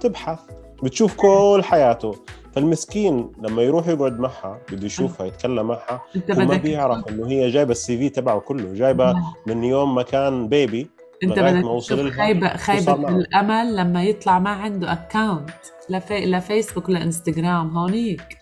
تبحث 0.00 0.38
بتشوف 0.82 1.14
كل 1.14 1.60
حياته. 1.64 2.14
فالمسكين 2.52 3.32
لما 3.42 3.62
يروح 3.62 3.88
يقعد 3.88 4.18
معها 4.18 4.58
بده 4.72 4.86
يشوفها 4.86 5.26
يتكلم 5.26 5.66
معها 5.66 6.02
ما 6.28 6.56
بيعرف 6.56 7.08
إنه 7.08 7.26
هي 7.28 7.50
جايبة 7.50 7.70
ال 7.70 7.98
CV 7.98 8.08
تبعه 8.08 8.38
كله 8.40 8.74
جايبة 8.74 9.14
من 9.46 9.64
يوم 9.64 9.94
ما 9.94 10.02
كان 10.02 10.48
baby 10.48 10.90
انت 11.24 11.38
بدك 11.38 12.56
خيبة 12.56 12.94
معه. 12.96 13.16
الأمل 13.16 13.76
لما 13.76 14.04
يطلع 14.04 14.38
ما 14.38 14.50
عنده 14.50 14.92
account 14.92 15.50
لفي... 15.90 16.26
لفيسبوك 16.26 16.88
ولا 16.88 17.02
انستغرام 17.02 17.76
هونيك 17.76 18.38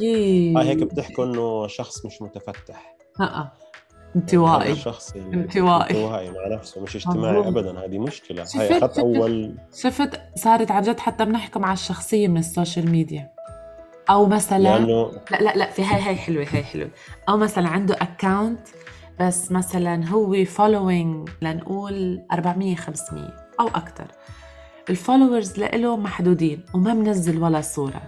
يي 0.00 0.56
هاي 0.56 0.68
هيك 0.68 0.82
بتحكوا 0.82 1.24
انه 1.24 1.66
شخص 1.66 2.06
مش 2.06 2.22
متفتح 2.22 2.96
هذا 3.20 3.52
انطوائي 4.16 4.76
يعني 5.14 5.34
انطوائي. 5.34 6.04
انطوائي 6.04 6.30
مع 6.30 6.56
نفسه 6.56 6.80
مش 6.80 6.96
اجتماعي 6.96 7.38
مظبوط. 7.38 7.56
ابدا 7.56 7.84
هذه 7.84 7.98
مشكله 7.98 8.44
هاي 8.56 8.78
اخذت 8.78 8.98
اول 8.98 9.54
شفت 9.74 10.20
صارت 10.36 10.70
عن 10.70 10.82
جد 10.82 11.00
حتى 11.00 11.24
بنحكم 11.24 11.64
على 11.64 11.72
الشخصية 11.72 12.28
من 12.28 12.36
ال 12.36 12.44
social 12.44 12.90
media 12.90 13.30
أو 14.10 14.26
مثلا 14.26 14.58
لأنه 14.58 15.10
لا 15.30 15.36
لا 15.36 15.56
لا 15.56 15.70
في 15.70 15.82
هاي 15.82 16.02
هاي 16.02 16.16
حلوة 16.16 16.46
هاي 16.52 16.62
حلوة 16.62 16.90
أو 17.28 17.36
مثلا 17.36 17.68
عنده 17.68 17.94
account 17.94 18.68
بس 19.20 19.52
مثلا 19.52 20.08
هو 20.08 20.44
following 20.44 21.28
لنقول 21.42 22.22
400 22.32 22.76
500 22.76 23.24
أو 23.60 23.68
أكتر. 23.68 24.06
ال 24.90 24.97
followers 24.97 25.58
لإله 25.58 25.96
محدودين 25.96 26.64
وما 26.74 26.94
منزل 26.94 27.42
ولا 27.42 27.60
صورة. 27.60 28.02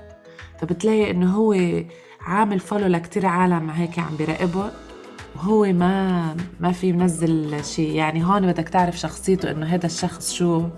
فبتلاقي 0.59 1.11
إنه 1.11 1.37
هو 1.37 1.83
عامل 2.21 2.59
follow 2.59 2.87
لكتير 2.87 3.27
عالم 3.27 3.71
هيك 3.71 3.99
عم 3.99 4.17
بيراقبه 4.17 4.71
وهو 5.37 5.65
ما 5.73 6.37
ما 6.61 6.73
في 6.73 6.93
منزل 6.93 7.65
شيء 7.65 7.91
يعني 7.91 8.25
هون 8.25 8.47
بدك 8.53 8.69
تعرف 8.69 8.99
شخصيته 8.99 9.51
إنه 9.51 9.67
هذا 9.67 9.87
الشخص 9.87 10.33
شو 10.33 10.69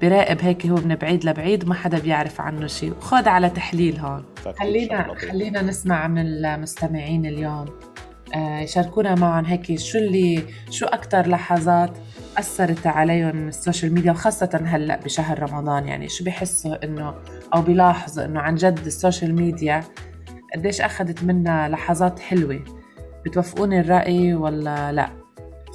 بيراقب 0.00 0.40
هيك 0.40 0.66
هو 0.66 0.76
من 0.76 0.94
بعيد 0.94 1.24
لبعيد 1.24 1.64
وما 1.64 1.74
حدا 1.74 1.98
بيعرف 1.98 2.40
عنه 2.40 2.66
شيء 2.66 2.92
وخد 2.92 3.28
على 3.28 3.50
تحليل 3.50 3.98
هون. 3.98 4.24
خلينا 4.58 5.14
خلينا 5.14 5.62
نسمع 5.62 6.08
من 6.08 6.26
المستمعين 6.26 7.26
اليوم. 7.26 7.66
آه، 8.34 8.60
يشاركونا 8.60 9.14
معهم 9.14 9.44
هيك 9.44 9.78
شو 9.78 9.98
اللي 9.98 10.42
شو 10.70 10.86
أكتر 10.86 11.28
لحظات 11.28 11.98
أثرت 12.38 12.86
عليهم 12.86 13.48
ال 13.48 13.55
social 13.55 13.94
media 13.94 14.12
وخاصة 14.12 14.60
هلأ 14.64 14.96
بشهر 14.96 15.42
رمضان 15.42 15.88
يعني 15.88 16.08
شو 16.08 16.24
بيحسوا 16.24 16.84
إنه 16.84 17.14
أو 17.54 17.62
بيلاحظوا 17.62 18.24
إنه 18.24 18.40
عن 18.40 18.54
جد 18.54 18.78
ال 18.78 18.86
social 18.86 19.34
media 19.34 19.84
قديش 20.54 20.80
أخذت 20.80 21.24
منا 21.24 21.68
لحظات 21.68 22.18
حلوة؟ 22.18 22.64
بتوافقوني 23.26 23.80
الرأي 23.80 24.34
ولا 24.34 24.92
لأ؟ 24.92 25.10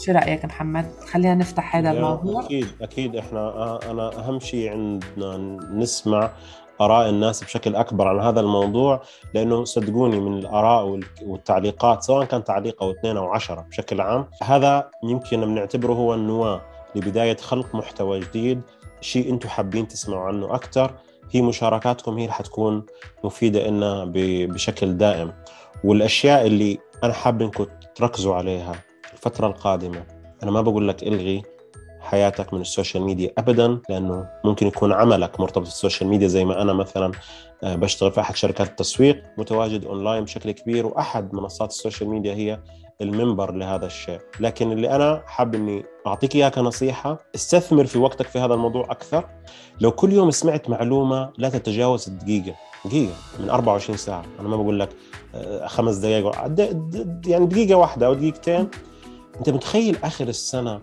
شو 0.05 0.11
رأيك 0.11 0.45
محمد؟ 0.45 0.85
خلينا 1.11 1.35
نفتح 1.35 1.75
هذا 1.75 1.91
الموضوع. 1.91 2.45
أكيد 2.45 2.67
أكيد 2.81 3.15
إحنا 3.15 3.39
آه، 3.39 3.91
أنا 3.91 4.19
أهم 4.19 4.39
شيء 4.39 4.71
عندنا 4.71 5.37
نسمع 5.71 6.31
آراء 6.81 7.09
الناس 7.09 7.43
بشكل 7.43 7.75
أكبر 7.75 8.07
عن 8.07 8.19
هذا 8.19 8.39
الموضوع 8.39 9.01
لأنه 9.33 9.63
صدقوني 9.63 10.19
من 10.19 10.37
الآراء 10.37 10.85
وال- 10.85 11.05
والتعليقات 11.23 12.03
سواء 12.03 12.25
كان 12.25 12.43
تعليق 12.43 12.83
أو 12.83 12.91
اثنين 12.91 13.17
أو 13.17 13.25
عشرة 13.33 13.61
بشكل 13.61 14.01
عام 14.01 14.25
هذا 14.43 14.89
يمكن 15.03 15.41
بنعتبره 15.45 15.93
هو 15.93 16.13
النواة 16.13 16.61
لبداية 16.95 17.37
خلق 17.37 17.75
محتوى 17.75 18.19
جديد 18.19 18.61
شيء 19.01 19.29
أنتم 19.29 19.49
حابين 19.49 19.87
تسمعوا 19.87 20.27
عنه 20.27 20.55
أكثر. 20.55 20.91
هي 21.31 21.41
مشاركاتكم 21.41 22.17
هي 22.17 22.21
اللي 22.21 22.33
حتكون 22.33 22.85
مفيدة 23.23 23.67
لنا 23.67 24.05
بشكل 24.47 24.97
دائم. 24.97 25.33
والأشياء 25.83 26.47
اللي 26.47 26.77
أنا 27.03 27.13
حاب 27.13 27.41
إنكم 27.41 27.65
تركزوا 27.95 28.35
عليها 28.35 28.75
الفترة 29.13 29.47
القادمة 29.47 30.03
أنا 30.43 30.51
ما 30.51 30.61
بقول 30.61 30.87
لك 30.87 31.03
إلغي 31.03 31.43
حياتك 32.05 32.53
من 32.53 32.61
ال 32.61 32.67
social 32.67 33.03
media 33.03 33.31
ابدا 33.37 33.79
لأنه 33.89 34.27
ممكن 34.43 34.67
يكون 34.67 34.93
عملك 34.93 35.39
مرتبط 35.39 35.63
بال 35.63 35.75
social 35.75 36.09
media 36.09 36.27
زي 36.27 36.45
ما 36.45 36.61
أنا 36.61 36.73
مثلا 36.73 37.11
آه، 37.63 37.75
بشتغل 37.75 38.11
في 38.11 38.21
أحد 38.21 38.35
شركات 38.35 38.67
التسويق 38.67 39.23
متواجد 39.37 39.85
أونلاين 39.85 40.23
بشكل 40.23 40.51
كبير 40.51 40.85
وأحد 40.85 41.33
منصات 41.33 41.69
ال 41.69 41.75
social 41.75 42.09
media 42.09 42.33
هي 42.33 42.59
المنبر 43.01 43.51
لهذا 43.51 43.85
الشيء. 43.85 44.19
لكن 44.39 44.71
اللي 44.71 44.95
أنا 44.95 45.23
حاب 45.27 45.55
إني 45.55 45.83
أعطيك 46.07 46.35
إياها 46.35 46.49
كنصيحة 46.49 47.17
استثمر 47.35 47.85
في 47.85 47.97
وقتك 47.99 48.27
في 48.27 48.39
هذا 48.39 48.53
الموضوع 48.53 48.91
أكثر. 48.91 49.29
لو 49.81 49.91
كل 49.91 50.13
يوم 50.13 50.31
سمعت 50.31 50.69
معلومة 50.69 51.33
لا 51.37 51.49
تتجاوز 51.49 52.07
الدقيقة 52.07 52.55
دقيقة 52.85 53.13
من 53.39 53.49
24 53.49 53.97
ساعة 53.97 54.23
أنا 54.39 54.47
ما 54.47 54.55
بقول 54.57 54.79
لك 54.79 54.89
آه، 55.35 55.67
خمس 55.67 55.95
دقائق 55.95 56.31
يعني 57.27 57.45
دقيقة 57.45 57.75
واحدة 57.75 58.05
أو 58.05 58.13
دقيقتين. 58.13 58.67
أنت 59.39 59.49
متخيل 59.49 59.97
آخر 60.03 60.27
السنة 60.27 60.81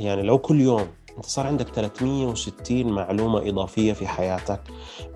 يعني 0.00 0.22
لو 0.22 0.38
كل 0.38 0.60
يوم 0.60 0.86
انت 1.16 1.26
صار 1.26 1.46
عندك 1.46 1.66
360 1.68 2.86
معلومة 2.86 3.48
إضافية 3.48 3.92
في 3.92 4.06
حياتك 4.08 4.60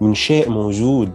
من 0.01 0.15
شيء 0.15 0.51
موجود 0.51 1.13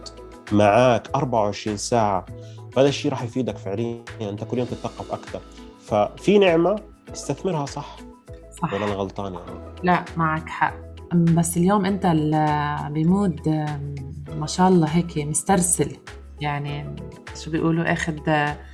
معك 0.51 1.09
24 1.15 1.77
ساعة 1.77 2.25
فهذا 2.71 2.87
الشيء 2.87 3.11
راح 3.11 3.23
يفيدك 3.23 3.57
فعليا 3.57 4.03
أنت 4.21 4.43
كل 4.43 4.57
يوم 4.57 4.67
تتثقف 4.67 5.11
أكثر 5.11 5.39
ففي 5.85 6.37
نعمة 6.37 6.75
استثمرها 7.13 7.65
صح؟ 7.65 7.95
صح. 8.61 8.73
ولا 8.73 8.85
أنا 8.85 8.93
غلطان 8.93 9.33
يعني؟ 9.33 9.59
لا 9.83 10.05
معك 10.17 10.49
حق. 10.49 10.73
بس 11.13 11.57
اليوم 11.57 11.85
أنت 11.85 12.05
بمود 12.91 13.49
ما 14.37 14.47
شاء 14.47 14.67
الله 14.67 14.87
هيك 14.87 15.17
مسترسل. 15.17 15.97
يعني 16.41 16.95
شو 17.43 17.51
بيقولوا 17.51 17.93
أخذ 17.93 18.15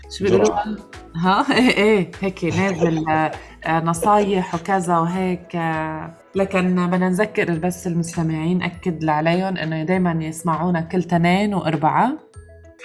شو 0.10 0.24
بيقولوا. 0.24 0.78
ها؟ 1.16 1.46
إيه 1.58 1.78
إيه 1.78 2.12
هيك 2.22 2.46
نازل 2.46 3.10
آه، 3.10 3.32
آه، 3.66 3.80
نصايح 3.80 4.56
وكذا 4.56 4.98
وهيك 4.98 5.56
آه، 5.56 6.14
لكن 6.36 6.88
بدنا 6.88 7.10
نذكر 7.10 7.52
بس 7.60 7.88
المستمعين 7.88 8.64
أكد 8.64 9.10
عليهم 9.10 9.58
إنه 9.58 9.84
دائما 9.84 10.12
يسمعونا 10.24 10.82
كل 10.82 11.04
تنين 11.04 11.54
واربعاء 11.54 12.18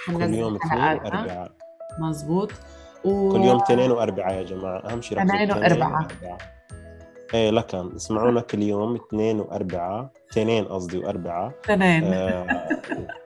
كل 0.05 0.33
يوم 0.33 0.55
اثنين. 0.55 0.81
واربعاء 0.81 1.51
مزبوط. 1.99 2.51
و... 3.05 3.31
كل 3.31 3.41
يوم 3.41 3.61
اثنين 3.61 3.91
واربعاء 3.91 4.33
يا 4.33 4.43
جماعة. 4.43 4.79
أهم 4.91 5.01
شيء 5.01 5.23
اثنين 5.23 5.51
وأربعاء. 5.51 6.07
إيه 7.33 7.49
لكن 7.49 7.95
اسمعونا 7.95 8.41
كل 8.41 8.61
يوم 8.61 8.95
اثنين 8.95 9.39
واربعاء 9.39 10.09
اثنين 10.31 10.65
قصدي 10.65 10.97
واربعاء 10.97 11.51
تنين. 11.63 12.03
آه 12.03 12.67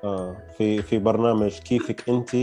آه 0.03 0.37
في 0.57 0.81
في 0.81 0.99
برنامج 0.99 1.59
كيفك 1.59 2.09
انت؟ 2.09 2.35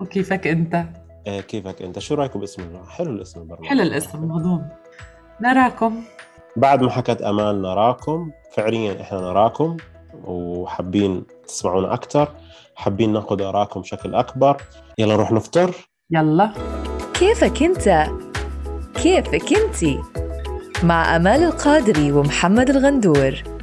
وكيفك 0.00 0.46
أنت؟ 0.46 0.84
آه 1.26 1.40
كيفك 1.40 1.82
أنت؟ 1.82 1.98
شو 1.98 2.14
رأيكم 2.14 2.40
باسم 2.40 2.62
الله 2.62 2.84
حلو 2.88 3.10
الاسم 3.10 3.40
البرنامج. 3.40 3.68
حلو 3.68 3.82
الاسم 3.82 4.24
مهضوم. 4.24 4.68
نراكم. 5.40 6.02
بعد 6.56 6.82
ما 6.82 6.90
حكت 6.90 7.22
أمال 7.22 7.62
نراكم 7.62 8.30
فعليا 8.52 9.00
إحنا 9.00 9.20
نراكم 9.20 9.76
وحابين 10.24 11.24
تسمعونا 11.48 11.94
أكثر 11.94 12.28
حابين 12.74 13.12
ناخذ 13.12 13.42
اراءكم 13.42 13.80
بشكل 13.80 14.14
أكبر. 14.14 14.62
يلا 14.98 15.14
نروح 15.14 15.32
نفطر. 15.32 15.74
يلا. 16.10 16.52
كيفك 17.14 17.62
أنت؟ 17.62 18.06
كيفك 18.94 19.52
انتي؟ 19.52 20.00
مع 20.82 21.16
أمال 21.16 21.42
القادري 21.42 22.12
ومحمد 22.12 22.70
الغندور. 22.70 23.55